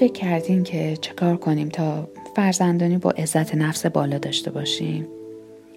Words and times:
فکر 0.00 0.12
کردین 0.12 0.64
که 0.64 0.96
چه 1.00 1.14
کار 1.14 1.36
کنیم 1.36 1.68
تا 1.68 2.08
فرزندانی 2.36 2.98
با 2.98 3.10
عزت 3.10 3.54
نفس 3.54 3.86
بالا 3.86 4.18
داشته 4.18 4.50
باشیم؟ 4.50 5.06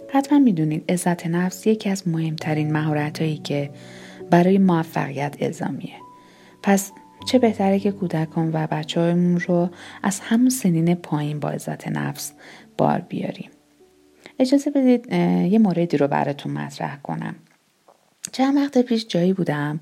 حتما 0.09 0.39
می‌دونید 0.39 0.91
عزت 0.91 1.27
نفس 1.27 1.67
یکی 1.67 1.89
از 1.89 2.07
مهمترین 2.07 2.71
مهارت 2.71 3.21
هایی 3.21 3.37
که 3.37 3.69
برای 4.29 4.57
موفقیت 4.57 5.35
الزامیه. 5.39 5.93
پس 6.63 6.91
چه 7.27 7.39
بهتره 7.39 7.79
که 7.79 7.91
کودکان 7.91 8.49
و 8.53 8.67
بچه 8.67 9.01
هایمون 9.01 9.39
رو 9.39 9.69
از 10.03 10.19
همون 10.19 10.49
سنین 10.49 10.95
پایین 10.95 11.39
با 11.39 11.49
عزت 11.49 11.87
نفس 11.87 12.33
بار 12.77 12.99
بیاریم. 12.99 13.49
اجازه 14.39 14.71
بدید 14.71 15.13
یه 15.51 15.59
موردی 15.59 15.97
رو 15.97 16.07
براتون 16.07 16.51
مطرح 16.51 16.97
کنم. 17.03 17.35
چند 18.31 18.55
وقت 18.55 18.77
پیش 18.77 19.07
جایی 19.07 19.33
بودم 19.33 19.79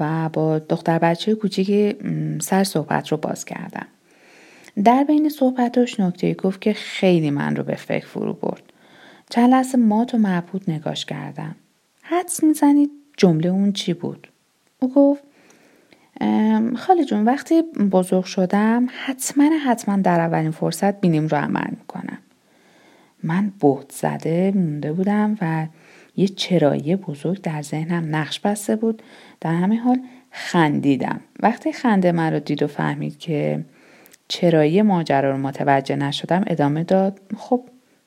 و 0.00 0.30
با 0.32 0.58
دختر 0.58 0.98
بچه 0.98 1.34
کوچیک 1.34 1.96
سر 2.40 2.64
صحبت 2.64 3.08
رو 3.08 3.16
باز 3.16 3.44
کردم. 3.44 3.86
در 4.84 5.04
بین 5.04 5.28
صحبتاش 5.28 6.00
نکته 6.00 6.34
گفت 6.34 6.60
که 6.60 6.72
خیلی 6.72 7.30
من 7.30 7.56
رو 7.56 7.62
به 7.62 7.74
فکر 7.74 8.06
فرو 8.06 8.32
برد. 8.32 8.62
چند 9.30 9.50
لحظه 9.50 9.78
مات 9.78 10.14
و 10.14 10.18
معبود 10.18 10.70
نگاش 10.70 11.06
کردم. 11.06 11.56
حدس 12.02 12.44
می‌زنید 12.44 12.90
جمله 13.16 13.48
اون 13.48 13.72
چی 13.72 13.94
بود؟ 13.94 14.28
او 14.78 14.92
گفت 14.94 15.22
خاله 16.76 17.04
جون 17.08 17.24
وقتی 17.24 17.62
بزرگ 17.92 18.24
شدم 18.24 18.86
حتما 19.04 19.50
حتما 19.66 19.96
در 19.96 20.20
اولین 20.20 20.50
فرصت 20.50 21.00
بینیم 21.00 21.26
رو 21.26 21.36
عمل 21.36 21.70
می‌کنم. 21.70 22.18
من 23.22 23.52
بهت 23.60 23.92
زده 23.92 24.52
مونده 24.54 24.92
بودم 24.92 25.38
و 25.40 25.66
یه 26.18 26.28
چرایی 26.28 26.96
بزرگ 26.96 27.40
در 27.40 27.62
ذهنم 27.62 28.16
نقش 28.16 28.40
بسته 28.40 28.76
بود. 28.76 29.02
در 29.40 29.54
همین 29.54 29.78
حال 29.78 30.00
خندیدم. 30.30 31.20
وقتی 31.40 31.72
خنده 31.72 32.12
من 32.12 32.38
دید 32.38 32.62
و 32.62 32.66
فهمید 32.66 33.18
که 33.18 33.64
چرایی 34.28 34.82
ماجرا 34.82 35.30
رو 35.30 35.36
متوجه 35.36 35.96
نشدم 35.96 36.44
ادامه 36.46 36.84
داد 36.84 37.20
خب 37.36 37.60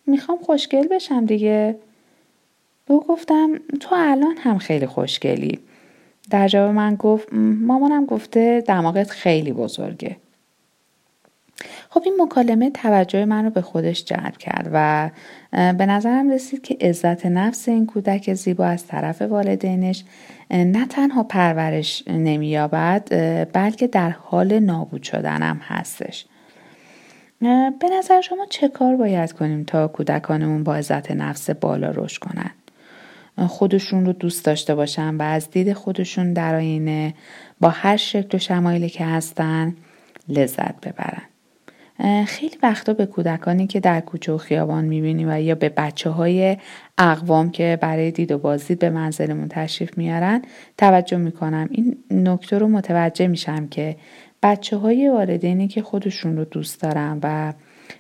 می‌خوام 0.07 0.37
خوشگل 0.37 0.87
بشم 0.87 1.25
دیگه. 1.25 1.75
به 2.85 2.93
گفتم 2.97 3.49
تو 3.79 3.95
الان 3.95 4.35
هم 4.37 4.57
خیلی 4.57 4.85
خوشگلی. 4.85 5.59
در 6.29 6.47
جواب 6.47 6.71
من 6.71 6.95
گفت 6.95 7.27
مامانم 7.61 8.05
گفته 8.05 8.63
دماغت 8.67 9.09
خیلی 9.09 9.51
بزرگه. 9.51 10.17
خب 11.93 12.01
این 12.05 12.21
مکالمه 12.21 12.69
توجه 12.69 13.25
من 13.25 13.45
رو 13.45 13.49
به 13.49 13.61
خودش 13.61 14.05
جلب 14.05 14.37
کرد 14.37 14.69
و 14.73 15.09
به 15.51 15.85
نظرم 15.85 16.31
رسید 16.31 16.61
که 16.61 16.77
عزت 16.81 17.25
نفس 17.25 17.69
این 17.69 17.85
کودک 17.85 18.33
زیبا 18.33 18.65
از 18.65 18.87
طرف 18.87 19.21
والدینش 19.21 20.03
نه 20.51 20.85
تنها 20.85 21.23
پرورش 21.23 22.03
نمییابد 22.07 23.07
بلکه 23.53 23.87
در 23.87 24.09
حال 24.09 24.59
نابود 24.59 25.03
شدنم 25.03 25.61
هستش. 25.63 26.25
به 27.79 27.89
نظر 27.97 28.21
شما 28.21 28.45
چه 28.49 28.67
کار 28.67 28.95
باید 28.95 29.31
کنیم 29.31 29.63
تا 29.63 29.87
کودکانمون 29.87 30.63
با 30.63 30.75
عزت 30.75 31.11
نفس 31.11 31.49
بالا 31.49 31.91
رشد 31.95 32.21
کنن 32.21 32.51
خودشون 33.47 34.05
رو 34.05 34.13
دوست 34.13 34.45
داشته 34.45 34.75
باشن 34.75 35.15
و 35.15 35.21
از 35.21 35.51
دید 35.51 35.73
خودشون 35.73 36.33
در 36.33 36.55
آینه 36.55 37.13
با 37.59 37.69
هر 37.69 37.97
شکل 37.97 38.37
و 38.37 38.39
شمایلی 38.39 38.89
که 38.89 39.05
هستن 39.05 39.75
لذت 40.29 40.87
ببرن. 40.87 41.30
خیلی 42.27 42.57
وقتا 42.63 42.93
به 42.93 43.05
کودکانی 43.05 43.67
که 43.67 43.79
در 43.79 44.01
کوچه 44.01 44.33
و 44.33 44.37
خیابان 44.37 44.85
می‌بینیم 44.85 45.27
و 45.31 45.41
یا 45.41 45.55
به 45.55 45.69
بچه 45.69 46.09
های 46.09 46.57
اقوام 46.97 47.51
که 47.51 47.77
برای 47.81 48.11
دید 48.11 48.31
و 48.31 48.37
بازدید 48.37 48.79
به 48.79 48.89
منزلمون 48.89 49.47
تشریف 49.47 49.97
میارن 49.97 50.41
توجه 50.77 51.17
می‌کنم 51.17 51.67
این 51.71 51.97
نکته 52.11 52.57
رو 52.57 52.67
متوجه 52.67 53.27
میشم 53.27 53.67
که 53.67 53.95
بچه 54.43 54.77
های 54.77 55.09
والدینی 55.09 55.67
که 55.67 55.81
خودشون 55.81 56.37
رو 56.37 56.45
دوست 56.45 56.81
دارن 56.81 57.19
و 57.23 57.53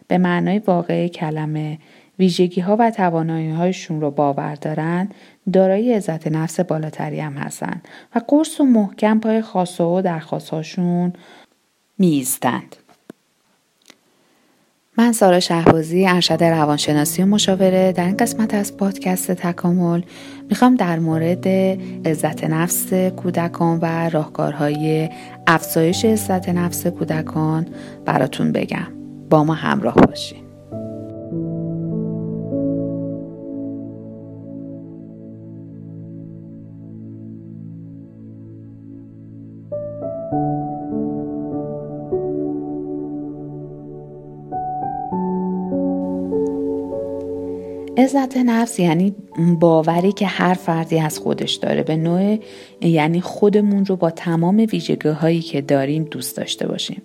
به 0.07 0.17
معنای 0.17 0.59
واقعی 0.59 1.09
کلمه 1.09 1.79
ویژگی 2.19 2.61
ها 2.61 2.75
و 2.79 2.91
توانایی 2.91 3.49
هایشون 3.49 4.01
رو 4.01 4.11
باور 4.11 4.55
دارن 4.55 5.09
دارای 5.53 5.93
عزت 5.93 6.27
نفس 6.27 6.59
بالاتری 6.59 7.19
هم 7.19 7.33
هستن 7.33 7.81
و 8.15 8.21
قرص 8.27 8.61
و 8.61 8.63
محکم 8.63 9.19
پای 9.19 9.41
خاصه 9.41 9.83
و 9.83 10.01
درخواست 10.01 10.49
هاشون 10.49 11.13
می‌زدند. 11.97 12.75
من 14.97 15.11
سارا 15.11 15.39
شهبازی 15.39 16.07
ارشد 16.07 16.43
روانشناسی 16.43 17.23
و 17.23 17.25
مشاوره 17.25 17.91
در 17.91 18.05
این 18.05 18.17
قسمت 18.17 18.53
از 18.53 18.77
پادکست 18.77 19.31
تکامل 19.31 20.01
می‌خوام 20.49 20.75
در 20.75 20.99
مورد 20.99 21.47
عزت 22.07 22.43
نفس 22.43 22.93
کودکان 22.93 23.79
و 23.81 24.09
راهکارهای 24.09 25.09
افزایش 25.47 26.05
عزت 26.05 26.49
نفس 26.49 26.87
کودکان 26.87 27.67
براتون 28.05 28.51
بگم. 28.51 28.87
با 29.29 29.43
ما 29.43 29.53
همراه 29.53 29.95
باشین. 29.95 30.50
عزت 48.01 48.37
نفس 48.37 48.79
یعنی 48.79 49.15
باوری 49.59 50.11
که 50.11 50.27
هر 50.27 50.53
فردی 50.53 50.99
از 50.99 51.19
خودش 51.19 51.53
داره. 51.53 51.83
به 51.83 51.95
نوع 51.95 52.39
یعنی 52.81 53.21
خودمون 53.21 53.85
رو 53.85 53.95
با 53.95 54.09
تمام 54.09 54.57
ویژگی 54.71 55.09
هایی 55.09 55.41
که 55.41 55.61
داریم 55.61 56.03
دوست 56.03 56.37
داشته 56.37 56.67
باشیم. 56.67 57.01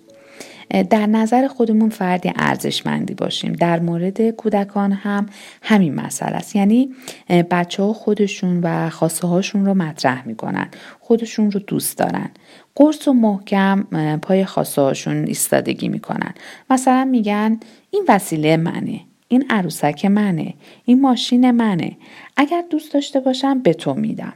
در 0.89 1.05
نظر 1.05 1.47
خودمون 1.47 1.89
فردی 1.89 2.31
ارزشمندی 2.35 3.13
باشیم. 3.13 3.53
در 3.53 3.79
مورد 3.79 4.29
کودکان 4.29 4.91
هم 4.91 5.25
همین 5.61 5.95
مسئله 5.95 6.35
است. 6.35 6.55
یعنی 6.55 6.89
بچه 7.29 7.83
ها 7.83 7.93
خودشون 7.93 8.59
و 8.63 8.89
خواسته 8.89 9.27
هاشون 9.27 9.65
رو 9.65 9.73
مطرح 9.73 10.27
می‌کنن. 10.27 10.67
خودشون 10.99 11.51
رو 11.51 11.59
دوست 11.59 11.97
دارن. 11.97 12.29
قرص 12.75 13.07
و 13.07 13.13
محکم 13.13 13.83
پای 14.21 14.45
خواسته 14.45 14.81
هاشون 14.81 15.25
ایستادگی 15.27 15.89
می‌کنن. 15.89 16.33
مثلا 16.69 17.05
میگن 17.05 17.59
این 17.91 18.05
وسیله 18.07 18.57
منه. 18.57 18.99
این 19.27 19.45
عروسک 19.49 20.05
منه 20.05 20.53
این 20.85 21.01
ماشین 21.01 21.51
منه. 21.51 21.97
اگر 22.37 22.63
دوست 22.69 22.93
داشته 22.93 23.19
باشم 23.19 23.59
به 23.59 23.73
تو 23.73 23.93
میدم. 23.93 24.33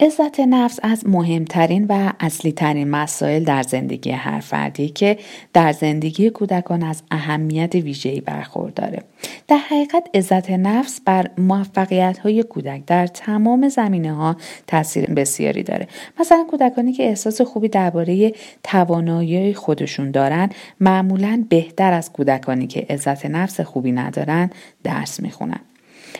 عزت 0.00 0.40
نفس 0.40 0.78
از 0.82 1.06
مهمترین 1.06 1.86
و 1.88 2.12
اصلی 2.20 2.52
ترین 2.52 2.90
مسائل 2.90 3.44
در 3.44 3.62
زندگی 3.62 4.10
هر 4.10 4.40
فردی 4.40 4.88
که 4.88 5.18
در 5.52 5.72
زندگی 5.72 6.30
کودکان 6.30 6.82
از 6.82 7.02
اهمیت 7.10 7.74
ویژه‌ای 7.74 8.20
برخورداره. 8.20 9.02
در 9.48 9.56
حقیقت 9.56 10.10
عزت 10.14 10.50
نفس 10.50 11.00
بر 11.04 11.30
موفقیت 11.38 12.18
های 12.18 12.42
کودک 12.42 12.82
در 12.86 13.06
تمام 13.06 13.68
زمینه 13.68 14.14
ها 14.14 14.36
تاثیر 14.66 15.06
بسیاری 15.06 15.62
داره. 15.62 15.88
مثلا 16.20 16.46
کودکانی 16.50 16.92
که 16.92 17.02
احساس 17.02 17.40
خوبی 17.40 17.68
درباره 17.68 18.32
توانایی 18.62 19.54
خودشون 19.54 20.10
دارن 20.10 20.50
معمولا 20.80 21.44
بهتر 21.48 21.92
از 21.92 22.12
کودکانی 22.12 22.66
که 22.66 22.86
عزت 22.90 23.26
نفس 23.26 23.60
خوبی 23.60 23.92
ندارن 23.92 24.50
درس 24.84 25.20
می‌خونن. 25.20 25.60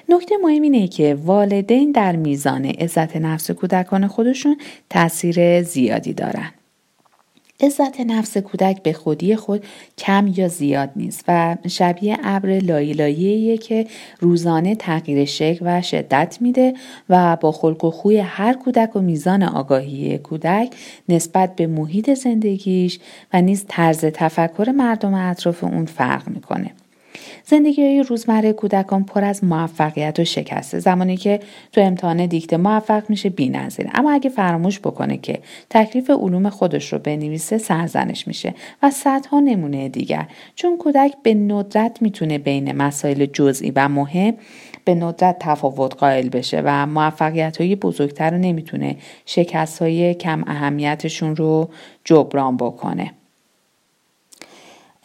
نکته 0.08 0.34
مهم 0.42 0.62
اینه 0.62 0.88
که 0.88 1.18
والدین 1.24 1.92
در 1.92 2.16
میزان 2.16 2.64
عزت 2.64 3.16
نفس 3.16 3.50
کودکان 3.50 4.06
خودشون 4.06 4.56
تاثیر 4.90 5.62
زیادی 5.62 6.12
دارن. 6.12 6.52
عزت 7.60 8.00
نفس 8.00 8.36
کودک 8.36 8.82
به 8.82 8.92
خودی 8.92 9.36
خود 9.36 9.64
کم 9.98 10.32
یا 10.36 10.48
زیاد 10.48 10.90
نیست 10.96 11.24
و 11.28 11.56
شبیه 11.68 12.18
ابر 12.24 12.58
لایی 12.58 13.58
که 13.58 13.86
روزانه 14.20 14.74
تغییر 14.74 15.24
شکل 15.24 15.58
و 15.62 15.82
شدت 15.82 16.38
میده 16.40 16.74
و 17.08 17.36
با 17.36 17.52
خلق 17.52 17.84
و 17.84 17.90
خوی 17.90 18.18
هر 18.18 18.52
کودک 18.52 18.96
و 18.96 19.00
میزان 19.00 19.42
آگاهی 19.42 20.18
کودک 20.18 20.74
نسبت 21.08 21.56
به 21.56 21.66
محیط 21.66 22.14
زندگیش 22.14 22.98
و 23.32 23.42
نیز 23.42 23.64
طرز 23.68 24.04
تفکر 24.04 24.70
مردم 24.70 25.14
اطراف 25.14 25.64
اون 25.64 25.86
فرق 25.86 26.28
می‌کنه. 26.28 26.70
زندگی 27.48 28.02
روزمره 28.02 28.52
کودکان 28.52 29.04
پر 29.04 29.24
از 29.24 29.44
موفقیت 29.44 30.20
و 30.20 30.24
شکسته 30.24 30.78
زمانی 30.78 31.16
که 31.16 31.40
تو 31.72 31.80
امتحان 31.80 32.26
دیکته 32.26 32.56
موفق 32.56 33.10
میشه 33.10 33.32
نظیره. 33.48 33.90
اما 33.94 34.12
اگه 34.12 34.30
فراموش 34.30 34.80
بکنه 34.80 35.16
که 35.16 35.38
تکلیف 35.70 36.10
علوم 36.10 36.48
خودش 36.48 36.92
رو 36.92 36.98
بنویسه 36.98 37.58
سرزنش 37.58 38.26
میشه 38.26 38.54
و 38.82 38.90
صدها 38.90 39.40
نمونه 39.40 39.88
دیگر. 39.88 40.28
چون 40.54 40.76
کودک 40.76 41.12
به 41.22 41.34
ندرت 41.34 42.02
می‌تونه 42.02 42.38
بین 42.38 42.72
مسائل 42.72 43.26
جزئی 43.26 43.72
و 43.76 43.88
مهم 43.88 44.34
به 44.84 44.94
ندرت 44.94 45.36
تفاوت 45.40 45.94
قائل 45.94 46.28
بشه 46.28 46.62
و 46.64 46.86
موفقیت 46.86 47.60
های 47.60 47.76
بزرگتر 47.76 48.30
رو 48.30 48.38
نمی‌تونه 48.38 48.96
شکست 49.26 49.82
های 49.82 50.14
کم 50.14 50.44
اهمیتشون 50.46 51.36
رو 51.36 51.70
جبران 52.04 52.56
بکنه. 52.56 53.12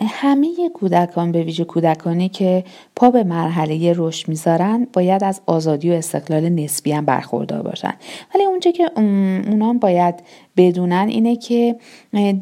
همه 0.07 0.69
کودکان 0.74 1.31
به 1.31 1.44
ویژه 1.44 1.63
کودکانی 1.63 2.30
که 2.30 2.63
پا 2.95 3.12
به 3.12 3.24
مرحله 3.24 3.94
رشد 3.98 4.30
می‌ذارن 4.30 4.88
باید 4.94 5.24
از 5.24 5.42
آزادی 5.45 5.92
و 5.92 5.94
استقلال 5.94 6.50
نسبی 6.50 6.92
هم 6.92 7.06
برخوردار 7.06 7.62
باشن. 7.62 7.94
ولی 8.36 8.44
اونجا 8.44 8.71
که 8.71 8.92
اونان 8.95 9.80
باید 9.80 10.15
بدونن 10.57 11.07
اینه 11.09 11.36
که 11.36 11.75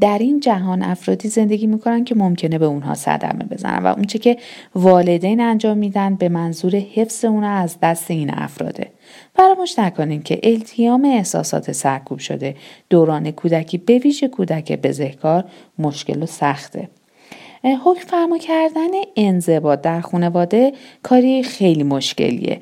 در 0.02 0.18
این 0.18 0.40
جهان 0.40 0.84
افرادی 0.84 1.28
زندگی 1.30 1.68
می‌کنن 1.68 2.04
که 2.04 2.16
ممکنه 2.16 2.58
به 2.58 2.66
اونها 2.66 2.94
صدمه 2.94 3.46
بزنن 3.52 3.84
و 3.84 3.88
اونچه 3.88 4.20
که 4.20 4.38
والدین 4.76 5.42
انجام 5.42 5.78
میدن 5.78 6.16
به 6.16 6.30
منظور 6.30 6.76
حفظ 6.76 7.26
اونها 7.26 7.50
از 7.50 7.78
دست 7.82 8.12
این 8.12 8.34
افراده. 8.34 8.92
فراموش 9.36 9.80
نکنیم 9.80 10.22
که 10.22 10.40
التیام 10.44 11.06
احساسات 11.06 11.72
سرکوب 11.72 12.20
شده 12.20 12.56
دوران 12.90 13.32
کودکی 13.32 13.78
به 13.78 13.98
ویژه 13.98 14.28
کودک 14.28 14.72
بزهکار 14.72 15.46
مشکل 15.80 16.24
و 16.24 16.26
سخته. 16.26 16.90
حکم 17.64 18.08
فرما 18.08 18.38
کردن 18.38 18.90
انضباط 19.16 19.82
در 19.82 20.02
خانواده 20.02 20.74
کاری 21.04 21.44
خیلی 21.44 21.84
مشکلیه. 21.84 22.60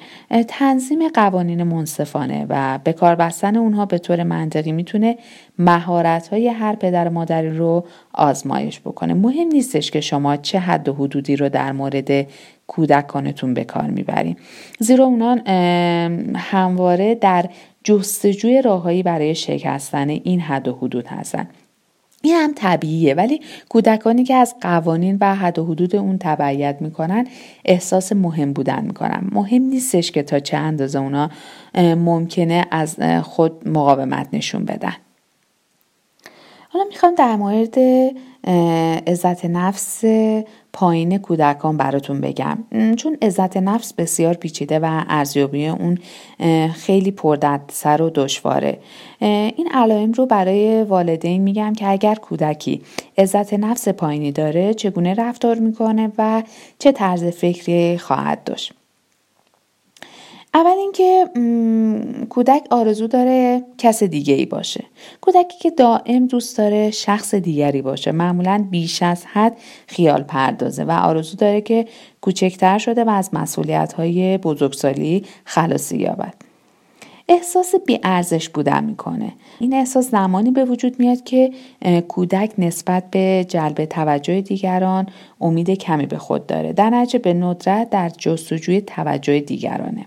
تنظیم 0.47 1.07
قوانین 1.07 1.63
منصفانه 1.63 2.45
و 2.49 2.79
به 2.83 2.93
کار 2.93 3.15
بستن 3.15 3.57
اونها 3.57 3.85
به 3.85 3.97
طور 3.97 4.23
منطقی 4.23 4.71
می‌تونه 4.71 5.17
مهارت 5.59 6.27
های 6.27 6.47
هر 6.47 6.75
پدر 6.75 7.07
و 7.07 7.11
مادری 7.11 7.49
رو 7.49 7.85
آزمایش 8.13 8.79
بکنه. 8.79 9.13
مهم 9.13 9.47
نیستش 9.47 9.91
که 9.91 10.01
شما 10.01 10.37
چه 10.37 10.59
حد 10.59 10.89
و 10.89 10.93
حدودی 10.93 11.35
رو 11.35 11.49
در 11.49 11.71
مورد 11.71 12.27
کودکانتون 12.67 13.53
به 13.53 13.63
کار 13.63 13.87
می‌برین. 13.89 14.35
زیرا 14.79 15.05
اونان 15.05 15.47
همواره 16.35 17.15
در 17.15 17.45
جستجوی 17.83 18.61
راههایی 18.61 19.03
برای 19.03 19.35
شکستن 19.35 20.09
این 20.09 20.39
حد 20.39 20.67
و 20.67 20.75
حدود 20.75 21.07
هستن. 21.07 21.47
این 22.27 22.35
هم 22.35 22.53
طبیعیه 22.55 23.13
ولی 23.13 23.41
کودکانی 23.69 24.23
که 24.23 24.35
از 24.35 24.55
قوانین 24.61 25.17
و 25.21 25.35
حد 25.35 25.59
و 25.59 25.65
حدود 25.65 25.95
اون 25.95 26.17
تبعیت 26.17 26.77
می‌کنن 26.81 27.27
احساس 27.65 28.11
مهم 28.11 28.53
بودن 28.53 28.83
می‌کنن. 28.85 29.27
مهم 29.31 29.61
نیستش 29.61 30.11
که 30.11 30.23
تا 30.23 30.39
چه 30.39 30.57
اندازه 30.57 30.99
اونا 30.99 31.29
ممکنه 31.75 32.65
از 32.71 32.97
خود 33.23 33.69
مقاومت 33.69 34.27
نشون 34.33 34.65
بدن. 34.65 34.95
حالا 36.69 36.85
می‌خوام 36.85 37.15
در 37.15 37.35
مورد 37.35 37.77
عزت 39.07 39.45
نفس 39.45 40.03
پایین 40.79 41.17
کودکان 41.17 41.77
براتون 41.77 42.21
بگم. 42.21 42.57
چون 42.97 43.17
عزت 43.21 43.57
نفس 43.57 43.93
بسیار 43.93 44.33
پیچیده 44.33 44.79
و 44.79 45.03
ارزیابی 45.09 45.67
اون 45.67 45.97
خیلی 46.73 47.13
سر 47.71 48.01
و 48.01 48.11
دشواره. 48.15 48.79
این 49.19 49.69
علائم 49.73 50.11
رو 50.11 50.25
برای 50.25 50.83
والدین 50.83 51.41
میگم 51.41 51.73
که 51.73 51.87
اگر 51.87 52.15
کودکی 52.15 52.81
عزت 53.17 53.53
نفس 53.53 53.87
پایینی 53.87 54.31
داره 54.31 54.73
چگونه 54.73 55.13
رفتار 55.13 55.55
می‌کنه 55.59 56.11
و 56.17 56.43
چه 56.79 56.91
طرز 56.91 57.23
فکری 57.23 57.97
خواهد 57.97 58.43
داشت؟ 58.43 58.73
اول 60.57 60.77
اینکه 60.77 61.29
کودک 62.29 62.63
آرزو 62.69 63.07
داره 63.07 63.63
کس 63.77 64.03
دیگه 64.03 64.33
ای 64.33 64.45
باشه. 64.45 64.83
کودکی 65.21 65.57
که 65.59 65.71
دائم 65.71 66.27
دوست 66.27 66.57
داره 66.57 66.91
شخص 66.91 67.35
دیگری 67.35 67.81
باشه. 67.81 68.11
معمولا 68.11 68.67
بیش 68.71 69.03
از 69.03 69.25
حد 69.25 69.57
خیال 69.87 70.23
پردازه 70.23 70.83
و 70.83 70.91
آرزو 70.91 71.37
داره 71.37 71.61
که 71.61 71.85
کوچکتر 72.21 72.77
شده 72.77 73.03
و 73.03 73.09
از 73.09 73.29
مسئولیت 73.33 73.93
های 73.93 74.37
بزرگسالی 74.37 75.23
خلاصی 75.45 75.97
یابد. 75.97 76.33
احساس 77.29 77.75
بیارزش 77.85 78.49
بودن 78.49 78.83
می‌کنه. 78.83 79.33
این 79.59 79.73
احساس 79.73 80.11
زمانی 80.11 80.51
به 80.51 80.65
وجود 80.65 80.99
میاد 80.99 81.23
که 81.23 81.51
کودک 82.07 82.51
نسبت 82.57 83.03
به 83.11 83.45
جلب 83.49 83.85
توجه 83.85 84.41
دیگران 84.41 85.07
امید 85.41 85.69
کمی 85.69 86.05
به 86.05 86.17
خود 86.17 86.47
داره. 86.47 86.73
در 86.73 86.89
نتیجه 86.89 87.19
به 87.19 87.33
ندرت 87.33 87.89
در 87.89 88.09
جستجوی 88.09 88.81
توجه 88.81 89.39
دیگرانه. 89.39 90.05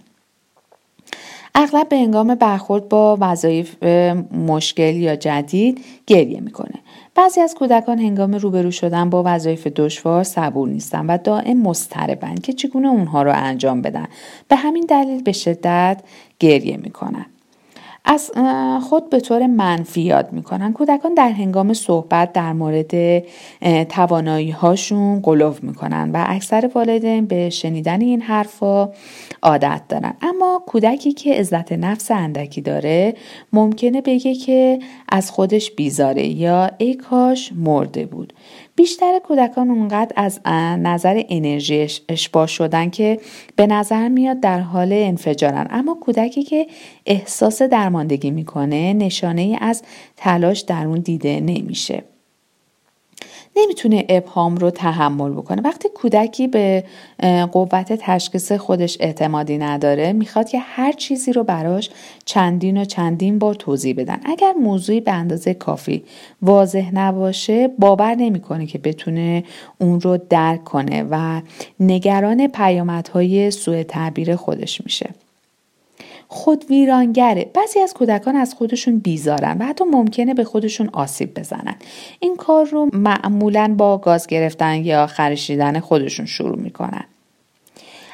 اغلب 1.54 1.88
به 1.88 1.96
انگام 1.96 2.34
برخورد 2.34 2.88
با 2.88 3.18
وظایف 3.20 3.82
مشکل 4.32 4.96
یا 4.96 5.16
جدید 5.16 5.84
گریه 6.06 6.40
می‌کنه. 6.40 6.74
بعضی 7.14 7.40
از 7.40 7.54
کودکان 7.54 7.98
هنگام 7.98 8.34
روبرو 8.34 8.70
شدن 8.70 9.10
با 9.10 9.22
وظایف 9.26 9.66
دشوار 9.66 10.24
صبور 10.24 10.68
نیستن 10.68 11.06
و 11.06 11.18
دائم 11.18 11.62
مضطربن 11.62 12.34
که 12.34 12.52
چگونه 12.52 12.88
اونها 12.88 13.22
رو 13.22 13.32
انجام 13.34 13.82
بدن. 13.82 14.06
به 14.48 14.56
همین 14.56 14.86
دلیل 14.88 15.22
به 15.22 15.32
شدت 15.32 16.00
گریه 16.38 16.76
می‌کنن. 16.76 17.26
از 18.04 18.30
خود 18.88 19.10
به 19.10 19.20
طور 19.20 19.46
منفی 19.46 20.00
یاد 20.00 20.32
می‌کنن. 20.32 20.72
کودکان 20.72 21.14
در 21.14 21.28
هنگام 21.28 21.72
صحبت 21.72 22.32
در 22.32 22.52
مورد 22.52 23.22
توانایی 23.88 24.50
هاشون 24.50 25.20
قلوف 25.20 25.62
می‌کنن 25.62 26.10
و 26.14 26.24
اکثر 26.28 26.70
والدین 26.74 27.26
به 27.26 27.50
شنیدن 27.50 28.00
این 28.00 28.22
حرفا 28.22 28.88
عادت 29.42 29.82
دارن. 29.88 30.14
اما 30.22 30.62
کودکی 30.66 31.12
که 31.12 31.34
عزت 31.34 31.72
نفس 31.72 32.10
اندکی 32.10 32.60
داره 32.60 33.14
ممکنه 33.52 34.00
بگه 34.00 34.34
که 34.34 34.78
از 35.08 35.30
خودش 35.30 35.70
بیزاره 35.70 36.26
یا 36.26 36.70
ای 36.78 36.94
کاش 36.94 37.52
مرده 37.56 38.06
بود. 38.06 38.32
بیشتر 38.76 39.18
کودکان 39.18 39.70
اونقدر 39.70 40.12
از 40.16 40.40
نظر 40.46 41.22
انرژی 41.28 41.88
اشباه 42.08 42.46
شدن 42.46 42.90
که 42.90 43.20
به 43.56 43.66
نظر 43.66 44.08
میاد 44.08 44.40
در 44.40 44.60
حال 44.60 44.92
انفجارن. 44.92 45.66
اما 45.70 45.94
کودکی 45.94 46.42
که 46.42 46.66
احساس 47.06 47.62
درماندگی 47.90 48.30
می‌کنه 48.30 48.92
نشانه 48.92 49.58
از 49.60 49.82
تلاش 50.16 50.60
در 50.60 50.86
اون 50.86 50.98
دیده 50.98 51.40
نمیشه. 51.40 52.02
نمی‌تونه 53.56 54.04
ابهام 54.08 54.56
رو 54.56 54.70
تحمل 54.70 55.30
بکنه. 55.30 55.62
وقتی 55.62 55.88
کودکی 55.94 56.48
به 56.48 56.84
قوت 57.52 57.92
تشخیص 57.92 58.52
خودش 58.52 58.96
اعتمادی 59.00 59.58
نداره 59.58 60.12
می‌خواد 60.12 60.48
که 60.48 60.58
هر 60.58 60.92
چیزی 60.92 61.32
رو 61.32 61.44
براش 61.44 61.90
چندین 62.24 62.82
و 62.82 62.84
چندین 62.84 63.38
بار 63.38 63.54
توضیح 63.54 63.94
بدن. 63.94 64.20
اگر 64.24 64.52
موضوعی 64.52 65.00
به 65.00 65.12
اندازه 65.12 65.54
کافی 65.54 66.04
واضح 66.42 66.90
نباشه 66.94 67.68
باور 67.68 68.14
نمی‌کنه 68.14 68.66
که 68.66 68.78
بتونه 68.78 69.44
اون 69.78 70.00
رو 70.00 70.18
درک 70.30 70.64
کنه 70.64 71.04
و 71.10 71.40
نگران 71.80 72.46
پیامدهای 72.46 73.50
سوء 73.50 73.82
تعبیر 73.82 74.36
خودش 74.36 74.80
میشه. 74.84 75.10
خود 76.32 76.64
ویرانگره. 76.70 77.50
بعضی 77.54 77.80
از 77.80 77.94
کودکان 77.94 78.36
از 78.36 78.54
خودشون 78.54 78.98
بیزارن 78.98 79.58
و 79.58 79.64
حتی 79.64 79.84
ممکنه 79.84 80.34
به 80.34 80.44
خودشون 80.44 80.90
آسیب 80.92 81.38
بزنن. 81.38 81.74
این 82.20 82.36
کار 82.36 82.66
رو 82.66 82.88
معمولا 82.92 83.74
با 83.78 83.98
گاز 83.98 84.26
گرفتن 84.26 84.74
یا 84.74 85.06
خرشیدن 85.06 85.80
خودشون 85.80 86.26
شروع 86.26 86.58
می‌کنن. 86.58 87.04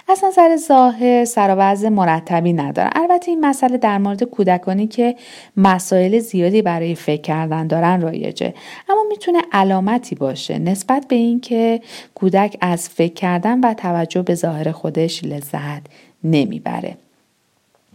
از 0.08 0.24
نظر 0.24 0.56
ظاهر 0.56 1.24
سر 1.24 1.54
مرتبی 1.88 2.52
ندارن. 2.52 2.90
البته 2.94 3.30
این 3.30 3.40
مسئله 3.40 3.76
در 3.76 3.98
مورد 3.98 4.22
کودکانی 4.22 4.86
که 4.86 5.16
مسائل 5.56 6.18
زیادی 6.18 6.62
برای 6.62 6.94
فکر 6.94 7.22
کردن 7.22 7.66
دارن 7.66 8.00
رایجه. 8.00 8.54
اما 8.88 9.02
می‌تونه 9.08 9.38
علامتی 9.52 10.14
باشه 10.14 10.58
نسبت 10.58 11.08
به 11.08 11.16
اینکه 11.16 11.80
کودک 12.14 12.56
از 12.60 12.88
فکر 12.88 13.14
کردن 13.14 13.60
و 13.60 13.74
توجه 13.74 14.22
به 14.22 14.34
ظاهر 14.34 14.72
خودش 14.72 15.24
لذت 15.24 15.82
نمی‌بره. 16.24 16.96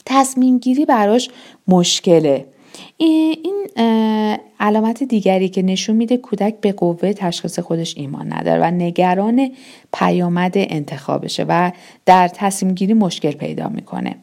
تصمیم 0.06 0.58
گیری 0.58 0.86
براش 0.86 1.30
مشکله. 1.68 2.46
این 2.98 3.68
علامت 4.60 5.04
دیگری 5.04 5.50
که 5.50 5.62
نشون 5.62 5.96
میده 5.96 6.18
کودک 6.18 6.56
به 6.62 6.72
قوه 6.72 7.14
تشخیص 7.14 7.60
خودش 7.60 7.98
ایمان 7.98 8.34
نداره 8.34 8.62
و 8.62 8.72
نگران 8.72 9.52
پیامد 9.94 10.54
انتخابشه 10.56 11.46
و 11.50 11.72
در 12.06 12.28
تصمیم 12.28 12.74
گیری 12.74 12.94
مشکل 12.94 13.32
پیدا 13.32 13.70
می‌کنه. 13.70 14.16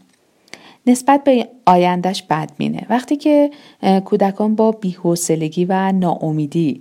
نسبت 0.87 1.25
به 1.25 1.49
آیندهش 1.67 2.23
بدبینه 2.23 2.87
وقتی 2.91 3.17
که 3.17 3.51
کودکان 4.05 4.55
با 4.55 4.73
بیحوصلگی 4.73 5.65
و 5.65 5.93
ناامیدی 5.93 6.81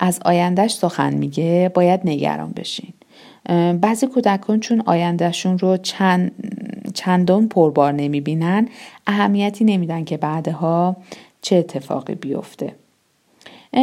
از 0.00 0.20
آیندهش 0.24 0.74
سخن 0.74 1.14
میگه 1.14 1.70
باید 1.74 2.00
نگران 2.04 2.52
بشین. 2.56 2.92
بعضی 3.80 4.06
کودکان 4.06 4.60
چون 4.60 4.82
آیندهشون 4.86 5.58
رو 5.58 5.76
چند 5.76 6.32
چندان 6.94 7.48
پربار 7.48 7.92
نمی‌بینن 7.92 8.68
اهمیتی 9.06 9.64
نمیدن 9.64 10.04
که 10.04 10.16
بعدها 10.16 10.96
چه 11.42 11.56
اتفاقی 11.56 12.14
بیفته. 12.14 12.74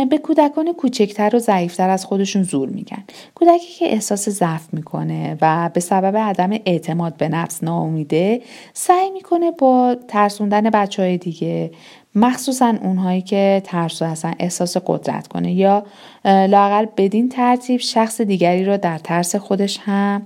به 0.10 0.18
کودکان 0.18 0.74
کوچکتر 0.74 1.36
و 1.36 1.39
ضعیفتر 1.39 1.89
از 1.89 2.06
خودشون 2.06 2.44
زور 2.44 2.70
میگن. 2.70 3.04
کودکی 3.36 3.74
که 3.80 3.86
احساس 3.86 4.30
ضعف 4.30 4.74
می‌کنه 4.74 5.38
و 5.42 5.70
به 5.74 5.80
سبب 5.80 6.18
عدم 6.18 6.50
اعتماد 6.66 7.18
به 7.18 7.30
نفس 7.30 7.63
ناامیده 7.63 8.42
سعی 8.74 9.10
می‌کنه 9.10 9.51
با 9.51 9.96
ترسوندن 10.08 10.70
بچه 10.70 11.01
های 11.04 11.18
دیگه 11.18 11.72
مخصوصا 12.16 12.75
اونهایی 12.82 13.22
که 13.22 13.62
ترسو 13.66 14.06
هستن 14.06 14.34
احساس 14.39 14.78
قدرت 14.86 15.28
کنه 15.28 15.54
یا 15.54 15.86
لاقل 16.25 16.86
بدین 16.98 17.30
ترتیب 17.30 17.80
شخص 17.80 18.22
دیگری 18.22 18.66
رو 18.66 18.78
در 18.78 18.98
ترس 18.98 19.36
خودش 19.36 19.80
هم 19.84 20.22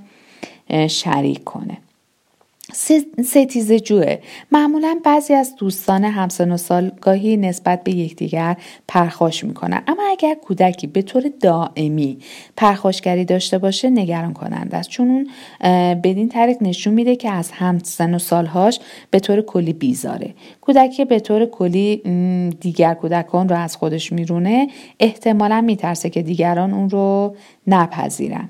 شریک 0.88 1.44
کنه. 1.44 1.78
ستیز 3.24 3.72
جوه. 3.72 4.18
معمولا 4.52 5.00
بعضی 5.04 5.34
از 5.34 5.56
دوستان 5.56 6.04
همسن 6.04 6.52
و 6.52 6.58
سال 6.58 6.92
گاهی 7.02 7.38
نسبت 7.38 7.84
به 7.84 7.92
یکدیگر 7.92 8.58
پرخاش 8.88 9.44
می‌کنن. 9.44 9.84
اما 9.88 10.04
اگر 10.12 10.34
کودکی 10.34 10.88
به 10.88 11.02
طور 11.02 11.24
دائمی 11.42 12.18
پرخاشگری 12.58 13.26
داشته 13.26 13.58
باشه 13.58 13.90
نگران 13.90 14.34
کننده 14.34 14.78
است. 14.78 14.90
چون 14.90 15.10
اون 15.10 15.28
بدین 16.02 16.30
طریق 16.30 16.58
نشون 16.62 16.94
میده 16.94 17.16
که 17.16 17.30
از 17.30 17.52
همسن 17.52 18.14
و 18.14 18.20
سالهاش 18.20 18.80
به 19.12 19.20
طور 19.20 19.42
کلی 19.42 19.74
بیزاره. 19.74 20.34
کودکی 20.62 21.06
به 21.06 21.20
طور 21.20 21.46
کلی 21.46 22.02
دیگر 22.62 22.94
کودکان 22.94 23.50
رو 23.50 23.56
از 23.56 23.76
خودش 23.76 24.12
میرونه. 24.14 24.68
احتمالا 25.00 25.62
میترسه 25.62 26.10
که 26.10 26.22
دیگران 26.22 26.74
اون 26.74 26.90
رو 26.90 27.36
نپذیرن. 27.68 28.50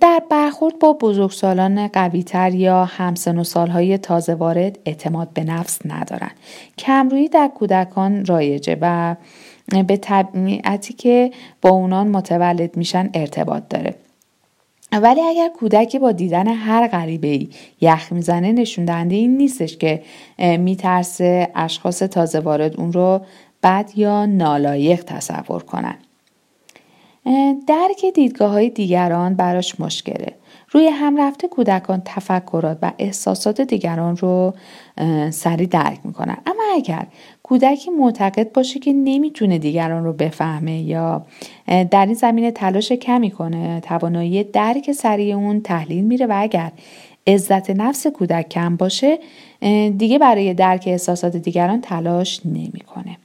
در 0.00 0.22
برخورد 0.30 0.78
با 0.78 0.92
بزرگسالان 0.92 1.88
قویتر 1.88 2.54
یا 2.54 2.84
همسن 2.84 3.38
و 3.38 3.44
سالهای 3.44 3.98
تازه 3.98 4.34
وارد 4.34 4.78
اعتماد 4.84 5.28
به 5.28 5.44
نفس 5.44 5.78
ندارن. 5.84 6.30
کمرویی 6.78 7.28
در 7.28 7.48
کودکان 7.48 8.24
رایجه 8.24 8.78
و 8.80 9.16
به 9.86 9.96
طبیعتی 9.96 10.94
که 10.94 11.30
با 11.62 11.70
اونان 11.70 12.08
متولد 12.08 12.76
میشن 12.76 13.10
ارتباط 13.14 13.62
داره. 13.70 13.94
ولی 14.92 15.20
اگر 15.20 15.48
کودکی 15.48 15.98
با 15.98 16.12
دیدن 16.12 16.48
هر 16.48 16.88
غریبه 16.88 17.28
ای 17.28 17.48
یخ 17.80 18.12
می‌زنه 18.12 18.52
نشون 18.52 18.84
دهنده 18.84 19.14
این 19.14 19.36
نیستش 19.36 19.76
که 19.76 20.02
میترسه 20.38 21.50
اشخاص 21.54 21.98
تازه 21.98 22.40
وارد 22.40 22.80
اون 22.80 22.92
رو 22.92 23.20
بد 23.62 23.90
یا 23.96 24.26
نالایق 24.26 25.04
تصور 25.04 25.62
کنن. 25.62 25.98
درک 27.66 28.06
دیدگاه 28.14 28.50
های 28.50 28.70
دیگران 28.70 29.34
براش 29.34 29.80
مشکله. 29.80 30.32
روی 30.70 30.86
هم 30.86 31.20
رفته 31.20 31.48
کودکان 31.48 32.02
تفکرات 32.04 32.78
و 32.82 32.92
احساسات 32.98 33.60
دیگران 33.60 34.16
رو 34.16 34.54
سریع 35.30 35.66
درک 35.66 35.98
می‌کنن. 36.04 36.36
اما 36.46 36.62
اگر 36.74 37.06
کودکی 37.42 37.90
معتقد 37.90 38.52
باشه 38.52 38.80
که 38.80 38.92
نمی‌تونه 38.92 39.58
دیگران 39.58 40.04
رو 40.04 40.12
بفهمه 40.12 40.80
یا 40.80 41.26
در 41.66 42.06
این 42.06 42.14
زمینه 42.14 42.50
تلاش 42.50 42.92
کمی 42.92 43.30
کنه 43.30 43.80
توانایی 43.80 44.44
درک 44.44 44.92
سریع 44.92 45.36
اون 45.36 45.60
تحلیل 45.60 46.04
میره 46.04 46.26
و 46.26 46.32
اگر 46.36 46.72
عزت 47.26 47.70
نفس 47.70 48.06
کودک 48.06 48.48
کم 48.48 48.76
باشه 48.76 49.18
دیگه 49.98 50.18
برای 50.18 50.54
درک 50.54 50.84
احساسات 50.86 51.36
دیگران 51.36 51.80
تلاش 51.80 52.40
نمی‌کنه. 52.44 53.16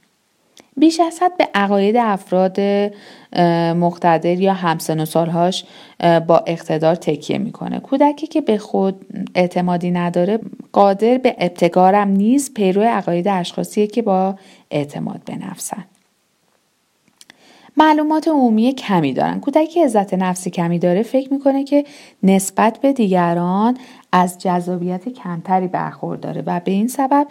بیش 0.76 1.00
از 1.00 1.18
حد 1.22 1.36
به 1.36 1.48
عقاید 1.54 1.96
افراد 1.96 2.60
مقتدر 3.76 4.40
یا 4.40 4.54
همسن 4.54 5.00
و 5.00 5.04
سالهاش 5.04 5.64
با 6.26 6.44
اقتدار 6.46 6.94
تکیه 6.94 7.38
می‌کنه. 7.38 7.80
کودکی 7.80 8.26
که 8.26 8.40
به 8.40 8.58
خود 8.58 9.06
اعتمادی 9.34 9.90
نداره 9.90 10.38
قادر 10.72 11.18
به 11.18 11.36
ابتکارم 11.38 12.08
نیست 12.08 12.54
پیرو 12.54 12.82
عقاید 12.82 13.28
اشخاصیه 13.28 13.86
که 13.86 14.02
با 14.02 14.34
اعتماد 14.70 15.20
به 15.24 15.36
نفسن 15.36 15.84
معلومات 17.76 18.28
عمومی 18.28 18.72
کمی 18.72 19.12
دارن. 19.12 19.40
کودکی 19.40 19.82
عزت 19.82 20.14
نفسی 20.14 20.50
کمی 20.50 20.78
داره 20.78 21.02
فکر 21.02 21.32
می‌کنه 21.32 21.64
که 21.64 21.84
نسبت 22.22 22.78
به 22.78 22.92
دیگران 22.92 23.76
از 24.12 24.38
جذابیت 24.38 25.08
کمتری 25.08 25.68
برخورداره 25.68 26.42
و 26.46 26.60
به 26.60 26.70
این 26.70 26.88
سبب 26.88 27.26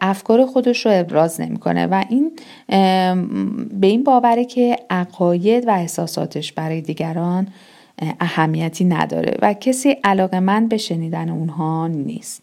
افکار 0.00 0.46
خودش 0.46 0.86
رو 0.86 0.92
ابراز 0.94 1.40
نمی‌کنه 1.40 1.86
و 1.86 2.04
این 2.08 2.32
به 3.80 3.86
این 3.86 4.04
باوره 4.04 4.44
که 4.44 4.76
عقاید 4.90 5.68
و 5.68 5.70
احساساتش 5.70 6.52
برای 6.52 6.80
دیگران 6.80 7.48
اهمیتی 8.20 8.84
نداره 8.84 9.38
و 9.42 9.54
کسی 9.54 9.90
علاقه 10.04 10.40
من 10.40 10.68
به 10.68 10.76
شنیدن 10.76 11.28
اونها 11.28 11.88
نیست. 11.88 12.42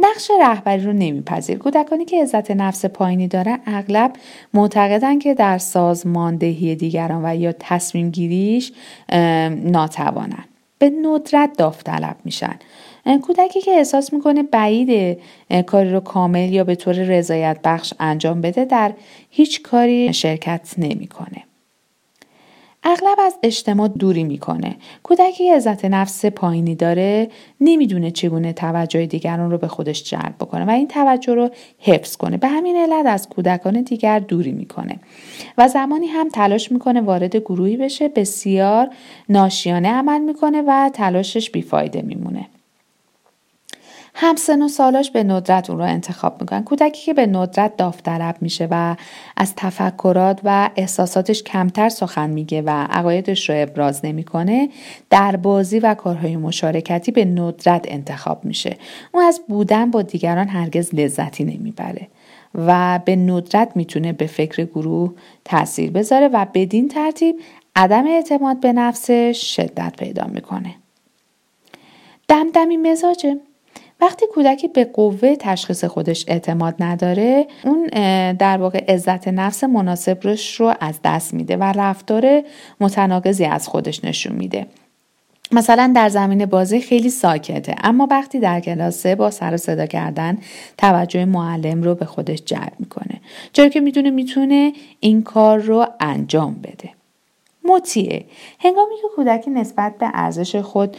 نقش 0.00 0.30
رهبری 0.40 0.84
رو 0.84 0.92
نمیپذیر. 0.92 1.58
کودکانی 1.58 2.04
که 2.04 2.22
عزت 2.22 2.50
نفس 2.50 2.84
پایینی 2.84 3.28
دارن 3.28 3.58
اغلب 3.66 4.12
معتقدن 4.54 5.18
که 5.18 5.34
در 5.34 5.58
سازماندهی 5.58 6.74
دیگران 6.74 7.24
و 7.24 7.36
یا 7.36 7.52
تصمیم 7.60 8.10
گیریش 8.10 8.72
ناتوانن. 9.50 10.44
به 10.78 10.90
ندرت 10.90 11.50
داوطلب 11.58 12.16
میشن. 12.24 12.58
کودکی 13.22 13.60
که 13.60 13.70
احساس 13.70 14.12
می‌کنه 14.12 14.42
بعید 14.42 15.18
کاری 15.66 15.90
رو 15.90 16.00
کامل 16.00 16.52
یا 16.52 16.64
به 16.64 16.74
طور 16.74 16.94
رضایت 16.94 17.58
بخش 17.64 17.94
انجام 18.00 18.40
بده 18.40 18.64
در 18.64 18.92
هیچ 19.30 19.62
کاری 19.62 20.12
شرکت 20.12 20.74
نمی‌کنه. 20.78 21.42
اغلب 22.88 23.18
از 23.20 23.38
اجتماع 23.42 23.88
دوری 23.88 24.24
می‌کنه. 24.24 24.76
کودکی 25.02 25.50
عزت 25.50 25.84
نفس 25.84 26.26
پایینی 26.26 26.74
داره 26.74 27.28
نمی‌دونه 27.60 28.10
چگونه 28.10 28.52
توجه 28.52 29.06
دیگران 29.06 29.50
رو 29.50 29.58
به 29.58 29.68
خودش 29.68 30.04
جلب 30.04 30.34
بکنه 30.40 30.64
و 30.64 30.70
این 30.70 30.88
توجه 30.88 31.34
رو 31.34 31.50
حفظ 31.78 32.16
کنه. 32.16 32.36
به 32.36 32.48
همین 32.48 32.76
علت 32.76 33.06
از 33.06 33.28
کودکان 33.28 33.82
دیگر 33.82 34.18
دوری 34.18 34.52
می‌کنه. 34.52 35.00
و 35.58 35.68
زمانی 35.68 36.06
هم 36.06 36.28
تلاش 36.28 36.72
می‌کنه 36.72 37.00
وارد 37.00 37.36
گروهی 37.36 37.76
بشه 37.76 38.08
بسیار 38.08 38.90
ناشیانه 39.28 39.88
عمل 39.88 40.20
می‌کنه 40.20 40.62
و 40.66 40.90
تلاشش 40.94 41.50
بیفایده 41.50 42.02
میمونه. 42.02 42.46
همسن 44.18 44.62
و 44.62 44.68
سالاش 44.68 45.10
به 45.10 45.24
ندرت 45.24 45.70
اون 45.70 45.78
رو 45.78 45.84
انتخاب 45.84 46.40
می‌کنن. 46.40 46.64
کودکی 46.64 47.04
که 47.04 47.14
به 47.14 47.26
ندرت 47.26 47.76
داوطلب 47.76 48.36
میشه 48.40 48.68
و 48.70 48.96
از 49.36 49.52
تفکرات 49.56 50.40
و 50.44 50.70
احساساتش 50.76 51.42
کمتر 51.42 51.88
سخن 51.88 52.30
میگه 52.30 52.62
و 52.62 52.70
عقایدش 52.70 53.50
رو 53.50 53.62
ابراز 53.62 54.04
نمی‌کنه 54.04 54.68
در 55.10 55.36
بازی 55.36 55.78
و 55.78 55.94
کارهای 55.94 56.36
مشارکتی 56.36 57.12
به 57.12 57.24
ندرت 57.24 57.84
انتخاب 57.88 58.44
میشه. 58.44 58.76
اون 59.12 59.24
از 59.24 59.40
بودن 59.48 59.90
با 59.90 60.02
دیگران 60.02 60.48
هرگز 60.48 60.94
لذتی 60.94 61.44
نمی‌بره 61.44 62.08
و 62.54 63.00
به 63.04 63.16
ندرت 63.16 63.72
می‌تونه 63.74 64.12
به 64.12 64.26
فکر 64.26 64.64
گروه 64.64 65.14
تاثیر 65.44 65.90
بذاره 65.90 66.28
و 66.28 66.46
بدین 66.54 66.88
ترتیب 66.88 67.40
عدم 67.76 68.06
اعتماد 68.06 68.60
به 68.60 68.72
نفسش 68.72 69.54
شدت 69.56 69.94
پیدا 69.98 70.26
می‌کنه. 70.26 70.74
دمدمی 72.28 72.76
مزاجه. 72.76 73.40
وقتی 74.00 74.26
کودکی 74.34 74.68
به 74.68 74.84
قوه 74.84 75.36
تشخیص 75.36 75.84
خودش 75.84 76.24
اعتماد 76.28 76.74
نداره 76.80 77.46
اون 77.64 77.86
در 78.32 78.58
واقع 78.58 78.84
عزت 78.88 79.28
نفس 79.28 79.64
مناسبش 79.64 80.60
رو 80.60 80.74
از 80.80 81.00
دست 81.04 81.34
میده 81.34 81.56
و 81.56 81.62
رفتار 81.62 82.42
متناقضی 82.80 83.44
از 83.44 83.68
خودش 83.68 84.04
نشون 84.04 84.36
میده. 84.36 84.66
مثلا 85.52 85.92
در 85.94 86.08
زمین 86.08 86.46
بازی 86.46 86.80
خیلی 86.80 87.10
ساکته 87.10 87.74
اما 87.82 88.08
وقتی 88.10 88.40
در 88.40 88.60
کلاسه 88.60 89.14
با 89.14 89.30
سر 89.30 89.54
و 89.54 89.56
صدا 89.56 89.86
کردن 89.86 90.38
توجه 90.78 91.24
معلم 91.24 91.82
رو 91.82 91.94
به 91.94 92.04
خودش 92.04 92.42
جلب 92.44 92.72
می‌کنه 92.78 93.20
چرا 93.52 93.68
که 93.68 93.80
می‌دونه 93.80 94.10
می‌تونه 94.10 94.72
این 95.00 95.22
کار 95.22 95.58
رو 95.58 95.86
انجام 96.00 96.54
بده. 96.54 96.95
مطیعه 97.68 98.24
هنگامی 98.60 98.94
که 99.02 99.08
کودکی 99.16 99.50
نسبت 99.50 99.98
به 99.98 100.10
ارزش 100.14 100.56
خود 100.56 100.96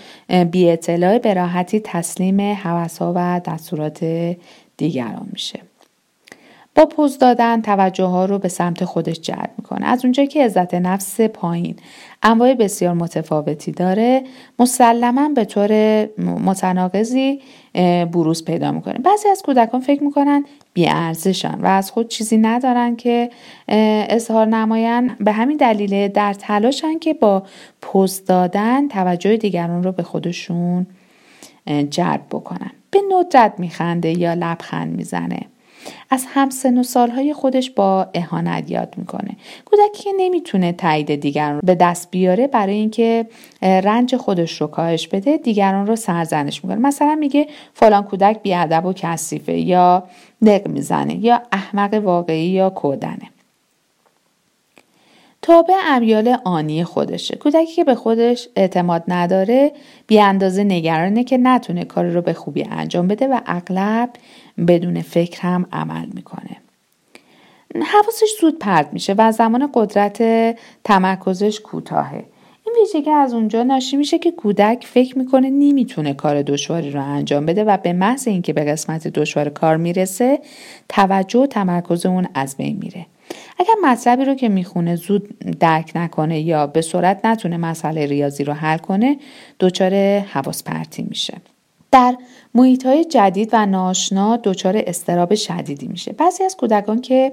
بی 0.52 0.70
اطلاع 0.70 1.18
به 1.18 1.34
راحتی 1.34 1.80
تسلیم 1.80 2.42
حوثها 2.42 3.14
و 3.16 3.42
دستورات 3.46 4.06
دیگران 4.78 5.30
میشه. 5.32 5.67
با 6.78 6.86
پوز 6.86 7.18
دادن 7.18 7.62
توجه 7.62 8.04
ها 8.04 8.26
رو 8.26 8.40
به 8.40 8.48
سمت 8.48 8.86
خودش 8.86 9.20
جلب 9.20 9.50
می‌کنه. 9.58 9.86
از 9.86 10.06
اونجایی 10.06 10.28
که 10.28 10.46
عزت 10.46 10.74
نفس 10.74 11.22
پایین. 11.22 11.76
انواع 12.24 12.54
بسیار 12.54 12.94
متفاوتی 12.94 13.72
داره. 13.72 14.24
مسلما 14.60 15.30
به 15.30 15.46
طور 15.46 15.72
متناقضی 16.20 17.42
بروز 18.12 18.46
پیدا 18.46 18.72
می‌کنه. 18.72 18.94
بعضی 18.94 19.30
از 19.30 19.42
کودکان 19.42 19.82
فکر 19.82 20.04
می‌کنن 20.04 20.46
بیارزشن 20.74 21.60
و 21.62 21.66
از 21.66 21.92
خود 21.92 22.08
چیزی 22.08 22.38
ندارن 22.38 22.96
که 22.96 23.30
اظهار 24.10 24.46
نمایان. 24.46 25.16
به 25.20 25.32
همین 25.32 25.58
دلیل 25.58 26.08
در 26.08 26.34
تلاشن 26.34 27.00
که 27.00 27.14
با 27.14 27.44
پست 27.82 28.28
دادن 28.28 28.88
توجه 28.88 29.38
دیگران 29.38 29.84
رو 29.84 29.92
به 29.92 30.04
خودشون 30.04 30.88
جلب 31.90 32.22
بکنن. 32.32 32.72
به 32.92 33.00
ندرت 33.12 33.54
میخنده 33.58 34.20
یا 34.20 34.34
لبخند 34.34 34.96
می‌زنه. 34.98 35.40
از 36.10 36.26
همسن 36.28 36.78
و 36.78 36.84
سالهای 36.84 37.34
خودش 37.34 37.72
با 37.72 38.08
اهانت 38.14 38.72
یاد 38.72 38.94
می‌کنه. 38.98 39.36
کودکی 39.66 40.04
که 40.04 40.10
نمی‌تونه 40.18 40.72
تایید 40.74 41.16
دیگران 41.16 41.60
به 41.64 41.76
دست 41.76 42.12
بیاره 42.12 42.48
برای 42.48 42.76
اینکه 42.76 43.26
رنج 43.62 44.16
خودش 44.16 44.62
رو 44.62 44.68
کاهش 44.68 45.08
بده 45.08 45.38
دیگران 45.38 45.88
رو 45.88 45.96
سرزنش 45.96 46.64
می‌کنه. 46.64 46.80
مثلا 46.80 47.16
میگه 47.16 47.48
فلان 47.74 48.04
کودک 48.04 48.42
بیادب 48.42 48.86
و 48.86 48.94
کثیفه 48.94 49.58
یا 49.58 50.04
نق 50.42 50.68
می‌زنه 50.68 51.16
یا 51.16 51.42
احمق 51.52 51.94
واقعی 51.94 52.48
یا 52.48 52.70
کودنه. 52.70 53.30
تابع 55.42 55.74
امیال 55.86 56.38
آنی 56.44 56.84
خودشه. 56.84 57.36
کودکی 57.36 57.74
که 57.76 57.84
به 57.84 57.96
خودش 57.96 58.48
اعتماد 58.56 59.04
نداره 59.08 59.72
بی 60.08 60.20
اندازه 60.20 60.64
نگرانه 60.64 61.24
که 61.24 61.38
نتونه 61.38 61.86
کار 61.86 62.06
رو 62.06 62.22
به 62.22 62.34
خوبی 62.34 62.64
انجام 62.72 63.08
بده 63.08 63.28
و 63.28 63.40
اغلب 63.46 64.10
بدون 64.68 65.02
فکر 65.02 65.42
هم 65.42 65.66
عمل 65.72 66.06
می‌کنه. 66.14 66.58
حواسش 67.76 68.30
زود 68.42 68.60
پرد 68.60 68.94
میشه 68.94 69.16
و 69.18 69.32
زمان 69.32 69.70
قدرت 69.74 70.24
تمرکزش 70.84 71.60
کوتاهه. 71.60 72.26
این 72.66 72.76
ویژگی 72.80 73.12
از 73.12 73.34
اونجا 73.34 73.64
ناشی 73.64 73.98
میشه 73.98 74.20
که 74.20 74.32
کودک 74.32 74.88
فکر 74.88 75.18
می‌کنه 75.18 75.50
نمی‌تونه 75.50 76.14
کار 76.14 76.42
دشواری 76.42 76.92
رو 76.92 77.04
انجام 77.04 77.46
بده 77.46 77.64
و 77.64 77.78
به 77.78 77.94
محض 77.94 78.28
اینکه 78.28 78.54
به 78.54 78.64
قسمت 78.64 79.08
دشوار 79.08 79.50
کار 79.50 79.78
می‌رسه 79.78 80.40
توجه 80.90 81.40
و 81.40 81.46
تمرکز 81.46 82.06
اون 82.06 82.28
از 82.34 82.58
بین 82.58 82.78
میره. 82.78 83.06
اگر 83.60 83.74
مطلبی 83.84 84.26
رو 84.26 84.36
که 84.36 84.50
می‌خونه 84.50 84.96
زود 84.96 85.40
درک 85.40 85.92
نکنه 85.96 86.40
یا 86.42 86.68
به 86.68 86.82
صورت 86.82 87.26
نتونه 87.26 87.58
مسئله 87.58 88.06
ریاضی 88.06 88.44
رو 88.44 88.54
حل 88.54 88.78
کنه 88.78 89.18
دچار 89.60 90.20
حواس 90.20 90.64
پرتی 90.64 91.04
میشه. 91.04 91.38
در 91.92 92.16
محیط 92.56 92.88
جدید 92.88 93.50
و 93.54 93.66
ناشنا 93.66 94.38
دچار 94.38 94.84
استراب 94.88 95.36
شدیدی 95.36 95.88
میشه. 95.88 96.14
بعضی 96.14 96.44
از 96.44 96.58
کودکان 96.58 97.02
که 97.02 97.32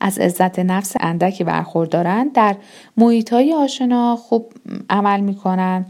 از 0.00 0.18
عزت 0.18 0.58
نفس 0.58 0.92
اندکی 1.00 1.44
برخوردارن 1.44 2.28
در 2.28 2.56
محیط 2.96 3.32
آشنا 3.32 4.16
خوب 4.16 4.52
عمل 4.90 5.20
می‌کنن 5.20 5.86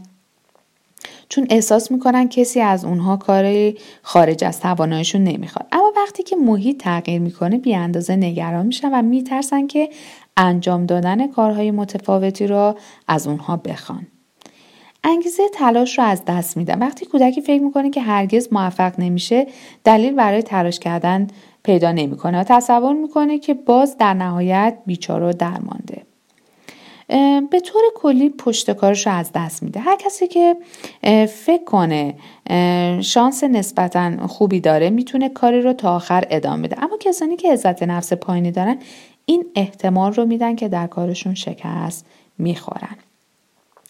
چون 1.29 1.47
احساس 1.49 1.91
می‌کنن 1.91 2.29
کسی 2.29 2.61
از 2.61 2.85
اونها 2.85 3.17
کاری 3.17 3.77
خارج 4.01 4.43
از 4.43 4.59
تواناییشون 4.59 5.23
نمی‌خواد. 5.23 5.67
اما 5.71 5.93
وقتی 5.97 6.23
که 6.23 6.35
محیط 6.35 6.83
تغییر 6.83 7.21
می‌کنه 7.21 7.57
بی 7.57 7.75
اندازه 7.75 8.15
نگران 8.15 8.65
میشن 8.65 8.89
و 8.93 9.01
میترسن 9.01 9.67
که 9.67 9.89
انجام 10.37 10.85
دادن 10.85 11.27
کارهای 11.27 11.71
متفاوتی 11.71 12.47
را 12.47 12.75
از 13.07 13.27
اونها 13.27 13.57
بخوان. 13.57 14.07
انگیزه 15.07 15.43
تلاش 15.53 15.99
رو 15.99 16.05
از 16.05 16.25
دست 16.27 16.57
میدن. 16.57 16.79
وقتی 16.79 17.05
کودکی 17.05 17.41
فکر 17.41 17.63
می‌کنه 17.63 17.89
که 17.89 18.01
هرگز 18.01 18.47
موفق 18.51 18.99
نمیشه 18.99 19.47
دلیل 19.83 20.13
برای 20.13 20.41
تلاش 20.41 20.79
کردن 20.79 21.27
پیدا 21.63 21.91
نمی‌کنه 21.91 22.39
و 22.39 22.43
تصور 22.43 22.93
می‌کنه 22.93 23.39
که 23.39 23.53
باز 23.53 23.97
در 23.97 24.13
نهایت 24.13 24.77
بیچاره 24.85 25.29
و 25.29 25.33
درمانده. 25.33 26.01
به 27.51 27.59
طور 27.59 27.81
کلی 27.95 28.29
پشت 28.29 28.71
کارش 28.71 29.07
رو 29.07 29.13
از 29.13 29.31
دست 29.35 29.63
میده. 29.63 29.79
هر 29.79 29.95
کسی 29.95 30.27
که 30.27 30.55
فکر 31.27 31.63
کنه 31.65 32.15
شانس 33.01 33.43
نسبتا 33.43 34.27
خوبی 34.27 34.59
داره 34.59 34.89
می‌تونه 34.89 35.29
کاری 35.29 35.61
رو 35.61 35.73
تا 35.73 35.95
آخر 35.95 36.23
ادامه 36.29 36.67
بده. 36.67 36.83
اما 36.83 36.97
کسانی 36.97 37.35
که 37.35 37.53
عزت 37.53 37.83
نفس 37.83 38.13
پایینی 38.13 38.51
دارن 38.51 38.77
این 39.25 39.45
احتمال 39.55 40.13
رو 40.13 40.25
میدن 40.25 40.55
که 40.55 40.67
در 40.67 40.87
کارشون 40.87 41.33
شکست 41.33 42.05
می‌خورن. 42.37 42.97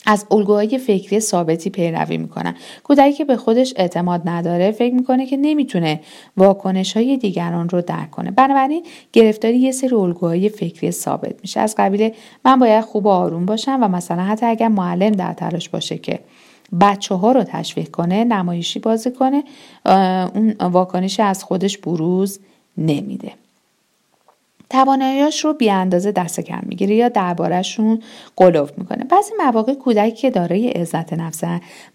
از 0.06 0.26
الگوهای 0.32 0.78
فکری 0.78 1.20
ثابتی 1.20 1.70
پیروی 1.70 2.18
می‌کنن. 2.18 2.56
کودکی 2.84 3.14
که 3.14 3.26
به 3.26 3.38
خودش 3.38 3.74
اعتماد 3.78 4.22
نداره 4.26 4.72
فکر 4.72 4.94
می‌کنه 4.94 5.26
که 5.26 5.38
نمی‌تونه 5.38 6.02
واکنش 6.38 6.98
های 6.98 7.18
دیگران 7.18 7.70
رو 7.70 7.82
درک 7.82 8.12
کنه. 8.12 8.32
بنابراین 8.32 8.86
گرفتاری 9.14 9.58
یه 9.58 9.72
سری 9.72 9.96
الگوهای 9.96 10.50
فکری 10.50 10.92
ثابت 10.92 11.36
میشه. 11.42 11.60
از 11.60 11.76
قبیل 11.78 12.12
من 12.46 12.60
باید 12.60 12.84
خوب 12.84 13.06
و 13.06 13.10
آروم 13.10 13.46
باشم 13.46 13.80
و 13.82 13.88
مثلا 13.88 14.24
حتی 14.24 14.46
اگر 14.46 14.68
معلم 14.68 15.12
در 15.12 15.34
تلاش 15.34 15.70
باشه 15.70 15.98
که 15.98 16.20
بچه 16.82 17.16
ها 17.16 17.32
رو 17.32 17.44
تشویق 17.44 17.90
کنه 17.90 18.24
نمایشی 18.24 18.80
بازی 18.80 19.12
کنه 19.12 19.44
اون 20.36 20.56
واکنشی 20.60 21.22
از 21.22 21.44
خودش 21.44 21.78
بروز 21.78 22.40
نمیده. 22.78 23.32
تواناییاش 24.70 25.46
رو 25.46 25.54
بی 25.54 25.70
اندازه 25.70 26.12
دست 26.12 26.40
کم 26.40 26.62
می‌گیره 26.66 26.96
یا 26.96 27.10
دربارهشون 27.10 28.00
قلوف 28.36 28.72
می‌کنه. 28.78 29.04
بعضی 29.04 29.32
مواقع 29.46 29.74
کودکی 29.74 30.12
که 30.12 30.30
دارای 30.30 30.70
عزت 30.70 31.14
نفس 31.14 31.44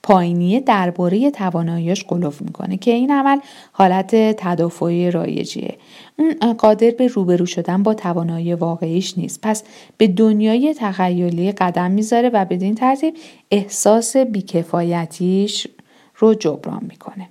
پایینیه 0.02 0.60
درباره 0.60 1.30
تواناییاش 1.30 2.04
قلوف 2.04 2.42
می‌کنه 2.42 2.76
که 2.76 2.90
این 2.90 3.10
عمل 3.10 3.38
حالت 3.72 4.16
تدافعی 4.36 5.10
رایجیه. 5.10 5.74
اون 6.18 6.52
قادر 6.52 6.90
به 6.90 7.06
روبرو 7.06 7.46
شدن 7.46 7.82
با 7.82 7.94
توانایی 7.94 8.54
واقعیش 8.54 9.18
نیست. 9.18 9.40
پس 9.42 9.62
به 9.96 10.06
دنیای 10.06 10.74
تخیلی 10.78 11.52
قدم 11.52 11.90
می‌ذاره 11.90 12.28
و 12.28 12.44
بدین 12.44 12.74
ترتیب 12.74 13.14
احساس 13.50 14.16
بیکفایتیش 14.16 15.66
رو 16.16 16.34
جبران 16.34 16.86
می‌کنه. 16.88 17.28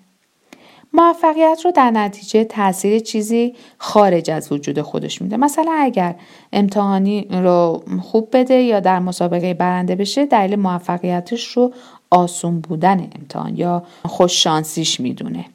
موفقیت 0.93 1.61
رو 1.65 1.71
در 1.71 1.91
نتیجه 1.91 2.43
تاثیر 2.43 2.99
چیزی 2.99 3.55
خارج 3.77 4.31
از 4.31 4.51
وجود 4.51 4.81
خودش 4.81 5.21
میده. 5.21 5.37
مثلا 5.37 5.71
اگر 5.79 6.15
امتحانی 6.53 7.27
رو 7.31 7.83
خوب 8.01 8.29
بده 8.31 8.55
یا 8.55 8.79
در 8.79 8.99
مسابقه 8.99 9.53
برنده 9.53 9.95
بشه 9.95 10.25
دلیل 10.25 10.55
موفقیتش 10.55 11.47
رو 11.47 11.73
آسون 12.11 12.59
بودن 12.59 13.09
امتحان 13.19 13.57
یا 13.57 13.83
خوششانسیش 14.05 14.99
می‌دونه. 14.99 15.45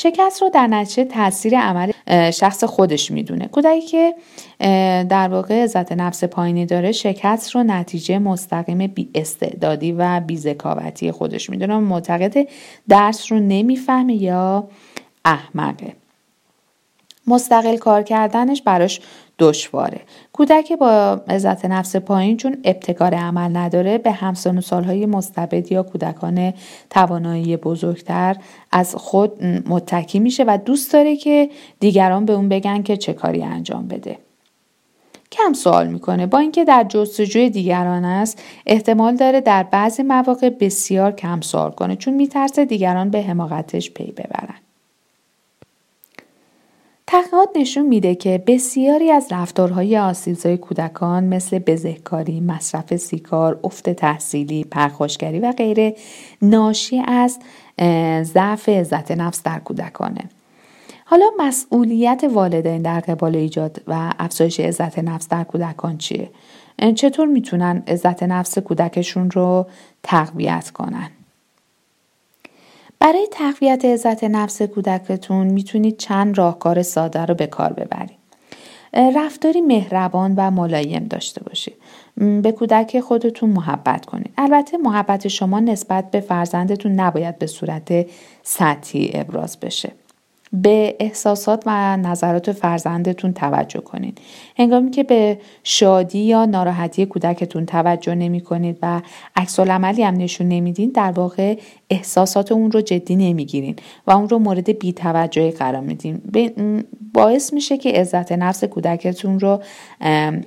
شکست 0.00 0.42
رو 0.42 0.48
در 0.48 0.66
نتیجه 0.66 1.04
تاثیر 1.04 1.58
عمل 1.58 1.90
شخص 2.30 2.64
خودش 2.64 3.10
می‌دونه. 3.10 3.46
کودکی 3.46 3.80
که 3.80 4.14
در 5.04 5.28
واقع 5.28 5.62
عزت 5.62 5.92
نفس 5.92 6.24
پایینی 6.24 6.66
داره 6.66 6.92
شکست 6.92 7.50
رو 7.50 7.62
نتیجه 7.62 8.18
مستقیم 8.18 8.86
بی 8.86 9.10
استعدادی 9.14 9.92
و 9.92 10.20
بی 10.20 10.36
ذکاوتی 10.36 11.12
خودش 11.12 11.50
می‌دونه 11.50 11.78
معتقد 11.78 12.48
درس 12.88 13.32
رو 13.32 13.38
نمی‌فهمه 13.38 14.14
یا 14.14 14.68
احمقه. 15.24 15.92
مستقل 17.28 17.76
کار 17.76 18.02
کردنش 18.02 18.62
براش 18.62 19.00
دشواره. 19.38 20.00
کودک 20.32 20.72
با 20.72 21.20
عزت 21.28 21.64
نفس 21.64 21.96
پایین 21.96 22.36
چون 22.36 22.56
ابتکار 22.64 23.14
عمل 23.14 23.56
نداره 23.56 23.98
به 23.98 24.10
همسان 24.10 24.58
و 24.58 24.60
سالهای 24.60 25.06
مستبد 25.06 25.72
یا 25.72 25.82
کودکان 25.82 26.52
توانایی 26.90 27.56
بزرگتر 27.56 28.36
از 28.72 28.94
خود 28.94 29.44
متکی 29.44 30.18
میشه 30.18 30.44
و 30.44 30.58
دوست 30.64 30.92
داره 30.92 31.16
که 31.16 31.48
دیگران 31.80 32.24
به 32.24 32.32
اون 32.32 32.48
بگن 32.48 32.82
که 32.82 32.96
چه 32.96 33.12
کاری 33.12 33.42
انجام 33.42 33.88
بده. 33.88 34.18
کم 35.32 35.52
سوال 35.52 35.86
می‌کنه. 35.86 36.26
با 36.26 36.38
اینکه 36.38 36.64
در 36.64 36.84
جستجوی 36.88 37.50
دیگران 37.50 38.04
است 38.04 38.42
احتمال 38.66 39.16
داره 39.16 39.40
در 39.40 39.62
بعضی 39.62 40.02
مواقع 40.02 40.48
بسیار 40.48 41.12
کم 41.12 41.40
سوال 41.40 41.70
کنه 41.70 41.96
چون 41.96 42.14
میترسه 42.14 42.64
دیگران 42.64 43.10
به 43.10 43.22
حماقتش 43.22 43.90
پی 43.90 44.12
ببرن. 44.12 44.67
تحقیقات 47.10 47.48
نشون 47.56 47.86
میده 47.86 48.14
که 48.14 48.42
بسیاری 48.46 49.10
از 49.10 49.26
رفتارهای 49.30 49.98
آسیبزای 49.98 50.56
کودکان 50.56 51.24
مثل 51.24 51.58
بزهکاری، 51.58 52.40
مصرف 52.40 52.96
سیگار، 52.96 53.60
افت 53.64 53.90
تحصیلی، 53.90 54.64
پرخاشگری 54.64 55.38
و 55.38 55.52
غیره 55.52 55.96
ناشی 56.42 57.02
از 57.06 57.38
ضعف 58.22 58.68
عزت 58.68 59.10
نفس 59.10 59.42
در 59.42 59.58
کودکانه. 59.58 60.24
حالا 61.04 61.26
مسئولیت 61.38 62.24
والدین 62.32 62.82
در 62.82 63.00
قبال 63.00 63.36
ایجاد 63.36 63.82
و 63.86 64.12
افزایش 64.18 64.60
عزت 64.60 64.98
نفس 64.98 65.28
در 65.28 65.44
کودکان 65.44 65.98
چیه؟ 65.98 66.30
چطور 66.94 67.28
می‌تونن 67.28 67.82
عزت 67.86 68.22
نفس 68.22 68.58
کودکشون 68.58 69.30
رو 69.30 69.66
تقویت 70.02 70.70
کنن؟ 70.70 71.10
برای 73.00 73.28
تقویت 73.30 73.84
عزت 73.84 74.24
نفس 74.24 74.62
کودکتون 74.62 75.46
می‌تونید 75.46 75.96
چند 75.96 76.38
راهکار 76.38 76.82
ساده 76.82 77.26
رو 77.26 77.34
به 77.34 77.46
کار 77.46 77.72
ببرید. 77.72 78.18
رفتاری 78.94 79.60
مهربان 79.60 80.34
و 80.36 80.50
ملایم 80.50 81.04
داشته 81.04 81.42
باشید. 81.44 81.74
به 82.16 82.52
کودک 82.52 83.00
خودتون 83.00 83.50
محبت 83.50 84.06
کنید. 84.06 84.32
البته 84.38 84.76
محبت 84.76 85.28
شما 85.28 85.60
نسبت 85.60 86.10
به 86.10 86.20
فرزندتون 86.20 86.92
نباید 86.92 87.38
به 87.38 87.46
صورت 87.46 88.06
سطحی 88.42 89.10
ابراز 89.14 89.60
بشه. 89.60 89.92
به 90.52 90.96
احساسات 91.00 91.62
و 91.66 91.96
نظرات 91.96 92.52
فرزندتون 92.52 93.32
توجه 93.32 93.80
کنید. 93.80 94.20
هنگامی 94.58 94.90
که 94.90 95.02
به 95.02 95.38
شادی 95.64 96.18
یا 96.18 96.44
ناراحتی 96.44 97.06
کودکتون 97.06 97.66
توجه 97.66 98.14
نمی 98.14 98.40
کنید 98.40 98.78
و 98.82 99.00
عکس 99.36 99.60
عملی 99.60 100.02
هم 100.02 100.14
نشون 100.14 100.48
نمیدین 100.48 100.90
در 100.90 101.10
واقع 101.10 101.58
احساسات 101.90 102.52
اون 102.52 102.70
رو 102.70 102.80
جدی 102.80 103.16
نمی‌گیرین 103.16 103.76
و 104.06 104.10
اون 104.10 104.28
رو 104.28 104.38
مورد 104.38 104.78
بیتوجهی 104.78 105.50
قرار 105.50 105.80
میدین 105.80 106.20
باعث 107.14 107.52
میشه 107.52 107.76
که 107.76 107.92
عزت 107.92 108.32
نفس 108.32 108.64
کودکتون 108.64 109.40
رو 109.40 109.62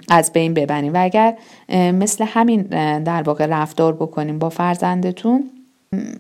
از 0.10 0.34
بین 0.34 0.54
ببرین 0.54 0.92
و 0.92 0.98
اگر 1.00 1.38
مثل 1.70 2.26
همین 2.28 2.62
در 3.00 3.24
واقع 3.24 3.46
رفتار 3.46 3.94
بکنین 3.94 4.40
با 4.40 4.50
فرزندتون 4.50 5.50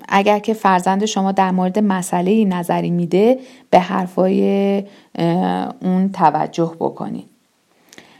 اگر 0.09 0.39
که 0.39 0.53
فرزند 0.53 1.05
شما 1.05 1.31
در 1.31 1.51
مورد 1.51 1.79
مسئله 1.79 2.45
نظری 2.45 2.89
میده 2.89 3.39
به 3.69 3.79
حرفای 3.79 4.83
اون 5.81 6.11
توجه 6.13 6.75
بکنید 6.79 7.31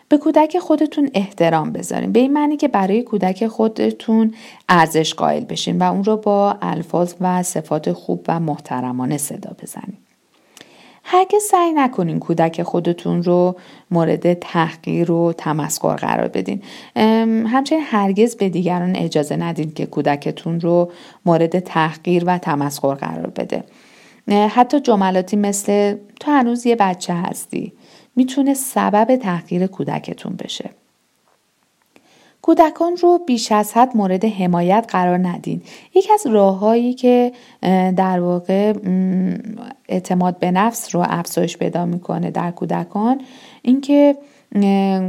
به 0.09 0.17
کودک 0.17 0.59
خودتون 0.59 1.09
احترام 1.13 1.71
بذارین. 1.71 2.11
به 2.11 2.19
این 2.19 2.33
معنی 2.33 2.57
که 2.57 2.67
برای 2.67 3.03
کودک 3.03 3.47
خودتون 3.47 4.33
ارزش 4.69 5.13
قائل 5.13 5.43
بشین 5.43 5.77
و 5.77 5.83
اون 5.83 6.03
رو 6.03 6.17
با 6.17 6.57
الفاظ 6.61 7.13
و 7.21 7.43
صفات 7.43 7.91
خوب 7.91 8.25
و 8.27 8.39
محترمانه 8.39 9.17
صدا 9.17 9.55
بزنید 9.61 10.11
هرگز 11.13 11.43
سعی 11.43 11.71
نکنین 11.71 12.19
کودک 12.19 12.63
خودتون 12.63 13.24
رو 13.24 13.56
مورد 13.91 14.34
تحقیر 14.34 15.12
و 15.12 15.34
تمسخر 15.34 15.95
قرار 15.95 16.28
بدین. 16.28 16.62
همچنین 17.47 17.82
هرگز 17.86 18.36
به 18.36 18.50
دیگران 18.50 18.95
اجازه 18.95 19.36
ندین 19.36 19.71
که 19.71 19.86
کودکتون 19.86 20.62
رو 20.62 20.91
مورد 21.26 21.60
تحقیر 21.60 22.24
و 22.28 22.38
تمسخر 22.38 22.93
قرار 22.93 23.28
بده. 23.28 23.63
حتی 24.50 24.80
جملاتی 24.80 25.38
مثل 25.38 25.95
تو 26.19 26.32
هنوز 26.32 26.65
یه 26.65 26.76
بچه 26.76 27.13
هستی. 27.13 27.74
می‌تونه 28.15 28.54
سبب 28.54 29.15
تحقیر 29.15 29.67
کودکتون 29.67 30.36
بشه. 30.36 30.69
کودکان 32.41 32.97
رو 32.97 33.19
بیش 33.27 33.51
از 33.51 33.73
حد 33.73 33.97
مورد 33.97 34.25
حمایت 34.25 34.86
قرار 34.89 35.17
ندین. 35.17 35.62
یکی 35.95 36.13
از 36.13 36.27
راههایی 36.27 36.93
که 36.93 37.32
در 37.95 38.19
واقع 38.19 38.73
اعتماد 39.89 40.39
به 40.39 40.51
نفس 40.51 40.95
رو 40.95 41.04
افزایش 41.10 41.58
پیدا 41.58 41.86
می‌کنه 41.86 42.32
در 42.32 42.51
کودکان 42.51 43.21
اینکه 43.62 44.17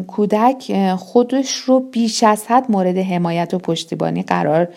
کودک 0.06 0.94
خودش 0.96 1.54
رو 1.56 1.80
بیش 1.80 2.22
از 2.22 2.46
حد 2.46 2.70
مورد 2.70 2.98
حمایت 2.98 3.54
و 3.54 3.58
پشتیبانی 3.58 4.22
قرار 4.22 4.68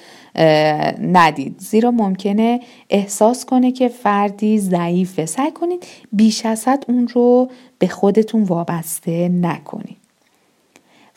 ندید 1.01 1.55
زیرا 1.59 1.91
ممکنه 1.91 2.59
احساس 2.89 3.45
کنه 3.45 3.71
که 3.71 3.87
فردی 3.87 4.59
ضعیفه. 4.59 5.25
سعی 5.25 5.51
کنید 5.51 5.85
بیش 6.11 6.45
از 6.45 6.67
حد 6.67 6.85
اون 6.87 7.07
رو 7.07 7.49
به 7.79 7.87
خودتون 7.87 8.43
وابسته 8.43 9.29
نکنید. 9.29 9.97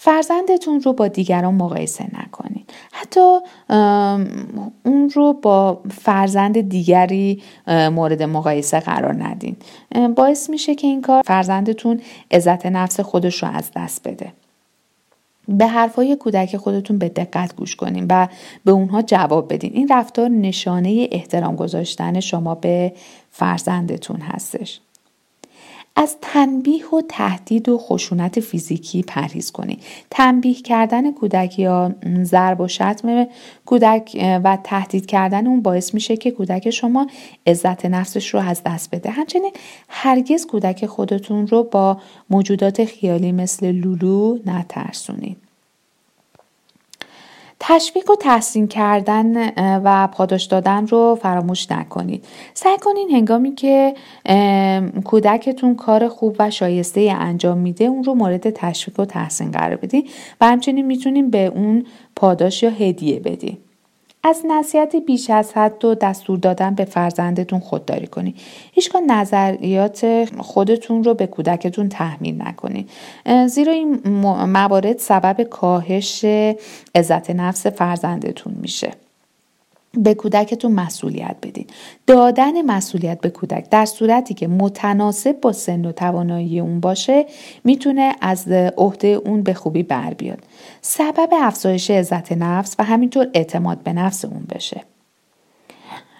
فرزندتون 0.00 0.80
رو 0.80 0.92
با 0.92 1.08
دیگران 1.08 1.54
مقایسه 1.54 2.06
نکنید 2.22 2.72
حتی 2.92 3.38
اون 4.84 5.10
رو 5.14 5.32
با 5.32 5.80
فرزند 5.90 6.68
دیگری 6.68 7.42
مورد 7.66 8.22
مقایسه 8.22 8.80
قرار 8.80 9.24
ندین. 9.24 9.56
باعث 10.16 10.50
میشه 10.50 10.74
که 10.74 10.86
این 10.86 11.02
کار 11.02 11.22
فرزندتون 11.26 12.00
عزت 12.30 12.66
نفس 12.66 13.00
خودش 13.00 13.42
رو 13.42 13.48
از 13.52 13.70
دست 13.76 14.08
بده. 14.08 14.32
به 15.48 15.66
حرفای 15.66 16.16
کودک 16.16 16.56
خودتون 16.56 16.98
به 16.98 17.08
دقت 17.08 17.56
گوش 17.56 17.76
کنین 17.76 18.06
و 18.10 18.26
به 18.64 18.72
اونها 18.72 19.02
جواب 19.02 19.52
بدین. 19.52 19.70
این 19.74 19.88
رفتار 19.90 20.28
نشانه 20.28 21.08
احترام 21.12 21.56
گذاشتن 21.56 22.20
شما 22.20 22.54
به 22.54 22.92
فرزندتون 23.30 24.20
هستش. 24.20 24.80
از 25.98 26.16
تنبیه 26.20 26.88
و 26.90 27.02
تهدید 27.08 27.68
و 27.68 27.78
خشونت 27.78 28.40
فیزیکی 28.40 29.02
پرهیز 29.02 29.50
کنید 29.50 29.82
تنبیه 30.10 30.54
کردن 30.54 31.12
کودک 31.12 31.58
یا 31.58 31.94
ضرب 32.22 32.60
و 32.60 32.68
شتم 32.68 33.26
کودک 33.66 34.16
و 34.44 34.58
تهدید 34.64 35.06
کردن 35.06 35.46
اون 35.46 35.62
باعث 35.62 35.94
میشه 35.94 36.16
که 36.16 36.30
کودک 36.30 36.70
شما 36.70 37.06
عزت 37.46 37.86
نفسش 37.86 38.34
رو 38.34 38.40
از 38.40 38.62
دست 38.66 38.94
بده. 38.94 39.10
همچنین 39.10 39.52
هرگز 39.88 40.46
کودک 40.46 40.86
خودتون 40.86 41.46
رو 41.46 41.62
با 41.62 41.98
موجودات 42.30 42.84
خیالی 42.84 43.32
مثل 43.32 43.72
لولو 43.72 44.38
نترسونید. 44.46 45.47
تشویق 47.60 48.10
و 48.10 48.14
تحسین 48.14 48.68
کردن 48.68 49.48
و 49.78 50.06
پاداش 50.06 50.44
دادن 50.44 50.86
رو 50.86 51.18
فراموش 51.22 51.70
نکنید. 51.70 52.24
سعی 52.54 52.76
کنین 52.80 53.10
هنگامی 53.10 53.54
که 53.54 53.94
کودکتون 55.04 55.74
کار 55.74 56.08
خوب 56.08 56.36
و 56.38 56.50
شایسته 56.50 57.16
انجام 57.18 57.58
میده 57.58 57.84
اون 57.84 58.04
رو 58.04 58.14
مورد 58.14 58.50
تشویق 58.50 59.00
و 59.00 59.04
تحسین 59.04 59.50
قرار 59.50 59.76
بدین 59.76 60.08
و 60.40 60.46
همچنین 60.46 60.86
می‌تونین 60.86 61.30
به 61.30 61.46
اون 61.46 61.86
پاداش 62.16 62.62
یا 62.62 62.70
هدیه 62.70 63.20
بدین. 63.20 63.56
از 64.22 64.42
نصیحت 64.48 64.96
بیش 64.96 65.30
از 65.30 65.52
حد 65.52 65.84
و 65.84 65.94
دستور 65.94 66.38
دادن 66.38 66.74
به 66.74 66.84
فرزندتون 66.84 67.60
خودداری 67.60 68.06
کنید 68.06 68.36
هیچگاه 68.72 69.02
نظریات 69.02 70.28
خودتون 70.38 71.04
رو 71.04 71.14
به 71.14 71.26
کودکتون 71.26 71.88
تحمیل 71.88 72.42
نکنید 72.42 72.90
زیرا 73.46 73.72
این 73.72 74.08
موارد 74.46 74.98
سبب 74.98 75.42
کاهش 75.42 76.24
عزت 76.94 77.30
نفس 77.30 77.66
فرزندتون 77.66 78.54
میشه. 78.60 78.90
به 79.94 80.14
کودکتون 80.14 80.72
مسئولیت 80.72 81.36
بدین. 81.42 81.66
دادن 82.06 82.62
مسئولیت 82.62 83.20
به 83.20 83.30
کودک 83.30 83.70
در 83.70 83.84
صورتی 83.84 84.34
که 84.34 84.48
متناسب 84.48 85.40
با 85.40 85.52
سن 85.52 85.84
و 85.84 85.92
توانایی 85.92 86.60
اون 86.60 86.80
باشه 86.80 87.26
می‌تونه 87.64 88.16
از 88.20 88.48
عهده 88.76 89.08
اون 89.08 89.42
به 89.42 89.54
خوبی 89.54 89.82
بر 89.82 90.14
بیاد. 90.14 90.38
سبب 90.80 91.28
افزایش 91.32 91.90
عزت 91.90 92.32
نفس 92.32 92.76
و 92.78 92.84
همینطور 92.84 93.28
اعتماد 93.34 93.78
به 93.82 93.92
نفس 93.92 94.24
اون 94.24 94.46
بشه. 94.54 94.84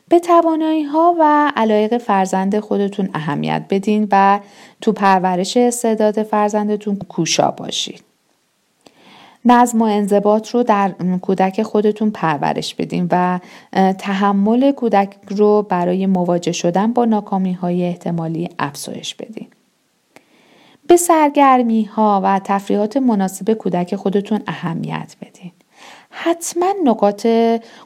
به 0.09 0.19
توانایی 0.19 0.83
ها 0.83 1.15
و 1.21 1.53
علایق 1.57 1.99
فرزند 1.99 2.61
خودتون 2.61 3.11
اهمیت 3.15 3.65
بدین 3.71 4.09
و 4.11 4.41
تو 4.81 4.93
پرورش 4.93 5.57
استعداد 5.57 6.23
فرزندتون 6.23 6.97
کوشا 6.97 7.51
باشید 7.51 8.08
نظم 9.45 9.83
و 9.83 9.85
انضباط 9.85 10.49
رو 10.49 10.63
در 10.63 10.95
کودک 11.23 11.63
خودتون 11.63 12.11
پرورش 12.11 12.75
بدین 12.75 13.09
و 13.11 13.41
تحمل 13.99 14.71
کودک 14.71 15.17
رو 15.29 15.67
برای 15.69 16.07
مواجه 16.07 16.53
شدن 16.53 16.93
با 16.93 17.05
ناکامی 17.05 17.53
های 17.53 17.85
احتمالی 17.85 18.49
افزایش 18.59 19.15
بدین. 19.15 19.47
به 20.87 20.97
سرگرمی 20.97 21.85
ها 21.85 22.21
و 22.25 22.41
تفریحات 22.45 22.97
مناسب 22.97 23.53
کودک 23.53 23.97
خودتون 23.97 24.41
اهمیت 24.47 25.17
بدین. 25.21 25.53
حتما 26.11 26.75
نقاط 26.85 27.27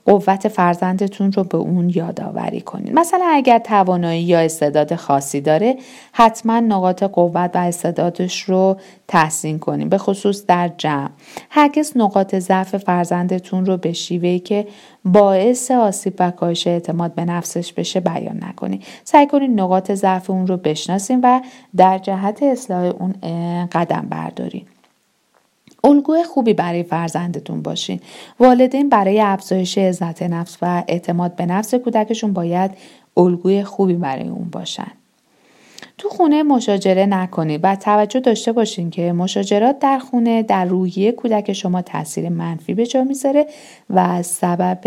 قوت 0.04 0.48
فرزندتون 0.48 1.32
رو 1.32 1.44
به 1.44 1.58
اون 1.58 1.90
یادآوری 1.94 2.60
کنید. 2.60 2.94
مثلا 2.94 3.24
اگر 3.32 3.58
توانایی 3.58 4.22
یا 4.22 4.38
استعداد 4.38 4.94
خاصی 4.94 5.40
داره 5.40 5.76
حتما 6.12 6.60
نقاط 6.60 7.02
قوت 7.02 7.50
و 7.54 7.58
استعدادش 7.58 8.42
رو 8.42 8.76
تحسین 9.08 9.58
کنید 9.58 9.88
به 9.88 9.98
خصوص 9.98 10.46
در 10.46 10.70
جمع. 10.78 11.10
هرگز 11.50 11.92
نقاط 11.96 12.34
ضعف 12.34 12.76
فرزندتون 12.76 13.66
رو 13.66 13.76
به 13.76 13.92
شیوهی 13.92 14.38
که 14.38 14.66
باعث 15.04 15.70
آسیب 15.70 16.14
و 16.18 16.30
کاهش 16.30 16.66
اعتماد 16.66 17.14
به 17.14 17.24
نفسش 17.24 17.72
بشه 17.72 18.00
بیان 18.00 18.44
نکنید. 18.44 18.84
سعی 19.04 19.26
کنید 19.26 19.60
نقاط 19.60 19.92
ضعف 19.92 20.30
اون 20.30 20.46
رو 20.46 20.56
بشناسید 20.56 21.18
و 21.22 21.40
در 21.76 21.98
جهت 21.98 22.42
اصلاح 22.42 22.84
اون 22.84 23.14
قدم 23.72 24.06
بردارید. 24.10 24.71
الگوی 25.84 26.24
خوبی 26.24 26.54
برای 26.54 26.82
فرزندتون 26.82 27.62
باشین. 27.62 28.00
والدین 28.40 28.88
برای 28.88 29.20
افزایش 29.20 29.78
عزت 29.78 30.22
نفس 30.22 30.56
و 30.62 30.84
اعتماد 30.88 31.36
به 31.36 31.46
نفس 31.46 31.74
کودکشون 31.74 32.32
باید 32.32 32.70
الگوی 33.16 33.64
خوبی 33.64 33.94
برای 33.94 34.28
اون 34.28 34.48
باشن. 34.52 34.92
تو 35.98 36.08
خونه 36.08 36.42
مشاجره 36.42 37.06
نکنید 37.06 37.60
و 37.62 37.76
توجه 37.76 38.20
داشته 38.20 38.52
باشین 38.52 38.90
که 38.90 39.12
مشاجرات 39.12 39.78
در 39.78 39.98
خونه 39.98 40.42
در 40.42 40.64
روحیه 40.64 41.12
کودک 41.12 41.52
شما 41.52 41.82
تاثیر 41.82 42.28
منفی 42.28 42.74
به 42.74 42.86
جا 42.86 43.04
می‌ذاره 43.04 43.46
و 43.90 44.22
سبب 44.22 44.80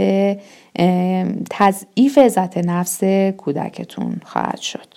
تضعیف 1.49 2.17
عزت 2.17 2.57
نفس 2.57 3.03
کودکتون 3.37 4.21
خواهد 4.25 4.59
شد. 4.59 4.94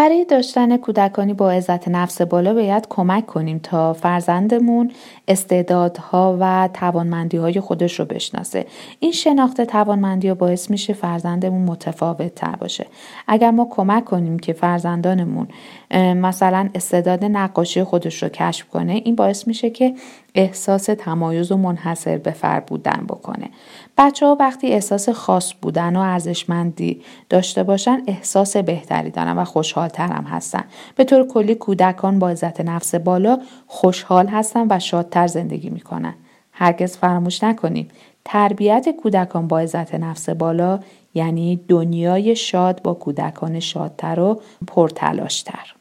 برای 0.00 0.24
داشتن 0.24 0.76
کودکانی 0.76 1.34
با 1.34 1.50
عزت 1.50 1.88
نفس 1.88 2.22
بالا 2.22 2.54
باید 2.54 2.86
کمک 2.88 3.26
کنیم 3.26 3.58
تا 3.62 3.92
فرزندمون 3.92 4.90
استعدادها 5.28 6.36
و 6.40 6.68
توانمندی 6.74 7.36
های 7.36 7.60
خودش 7.60 8.00
رو 8.00 8.04
بشناسه. 8.04 8.66
این 9.00 9.12
شناخت 9.12 9.60
توانمندی 9.60 10.28
ها 10.28 10.34
باعث 10.34 10.70
میشه 10.70 10.92
فرزندمون 10.92 11.62
متفاوت 11.62 12.34
تر 12.34 12.56
باشه. 12.56 12.86
اگر 13.26 13.50
ما 13.50 13.68
کمک 13.70 14.04
کنیم 14.04 14.38
که 14.38 14.52
فرزندانمون 14.52 15.48
مثلا 15.98 16.68
استعداد 16.74 17.24
نقاشی 17.24 17.84
خودش 17.84 18.22
رو 18.22 18.28
کشف 18.28 18.68
کنه 18.68 18.92
این 18.92 19.14
باعث 19.14 19.46
میشه 19.46 19.70
که 19.70 19.94
احساس 20.34 20.84
تمایز 20.84 21.52
و 21.52 21.56
منحصر 21.56 22.18
به 22.18 22.30
فرد 22.30 22.66
بودن 22.66 23.04
بکنه. 23.08 23.50
بچه 23.98 24.26
ها 24.26 24.36
وقتی 24.40 24.66
احساس 24.66 25.08
خاص 25.08 25.52
بودن 25.62 25.96
و 25.96 26.00
ارزشمندی 26.00 27.02
داشته 27.28 27.62
باشن 27.62 28.02
احساس 28.06 28.56
بهتری 28.56 29.10
دارن 29.10 29.38
و 29.38 29.44
خوشحالتر 29.44 30.08
هم 30.12 30.24
هستن. 30.24 30.64
به 30.96 31.04
طور 31.04 31.26
کلی 31.26 31.54
کودکان 31.54 32.18
با 32.18 32.28
عزت 32.28 32.60
نفس 32.60 32.94
بالا 32.94 33.38
خوشحال 33.66 34.28
هستن 34.28 34.66
و 34.70 34.78
شادتر 34.78 35.26
زندگی 35.26 35.70
می‌کنن. 35.70 36.14
هرگز 36.52 36.96
فراموش 36.96 37.44
نکنیم 37.44 37.88
تربیت 38.24 38.88
کودکان 39.02 39.48
با 39.48 39.58
عزت 39.58 39.94
نفس 39.94 40.28
بالا 40.28 40.80
یعنی 41.14 41.60
دنیای 41.68 42.36
شاد 42.36 42.82
با 42.82 42.94
کودکان 42.94 43.60
شادتر 43.60 44.20
و 44.20 44.40
پرتلاشتر. 44.66 45.79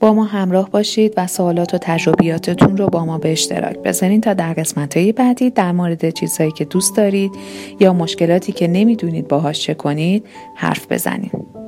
با 0.00 0.14
ما 0.14 0.24
همراه 0.24 0.70
باشید 0.70 1.14
و 1.16 1.26
سوالات 1.26 1.74
و 1.74 1.78
تجربیاتتون 1.78 2.76
رو 2.76 2.86
با 2.86 3.04
ما 3.04 3.18
به 3.18 3.32
اشتراک 3.32 3.78
بذارین 3.78 4.20
تا 4.20 4.34
در 4.34 4.52
قسمت 4.52 4.96
های 4.96 5.12
بعدی 5.12 5.50
در 5.50 5.72
مورد 5.72 6.10
چیزهایی 6.10 6.52
که 6.52 6.64
دوست 6.64 6.96
دارید 6.96 7.32
یا 7.80 7.92
مشکلاتی 7.92 8.52
که 8.52 8.68
نمی‌دونید 8.68 9.28
باهاش 9.28 9.60
چه 9.60 9.74
کنید 9.74 10.26
حرف 10.54 10.92
بزنید. 10.92 11.67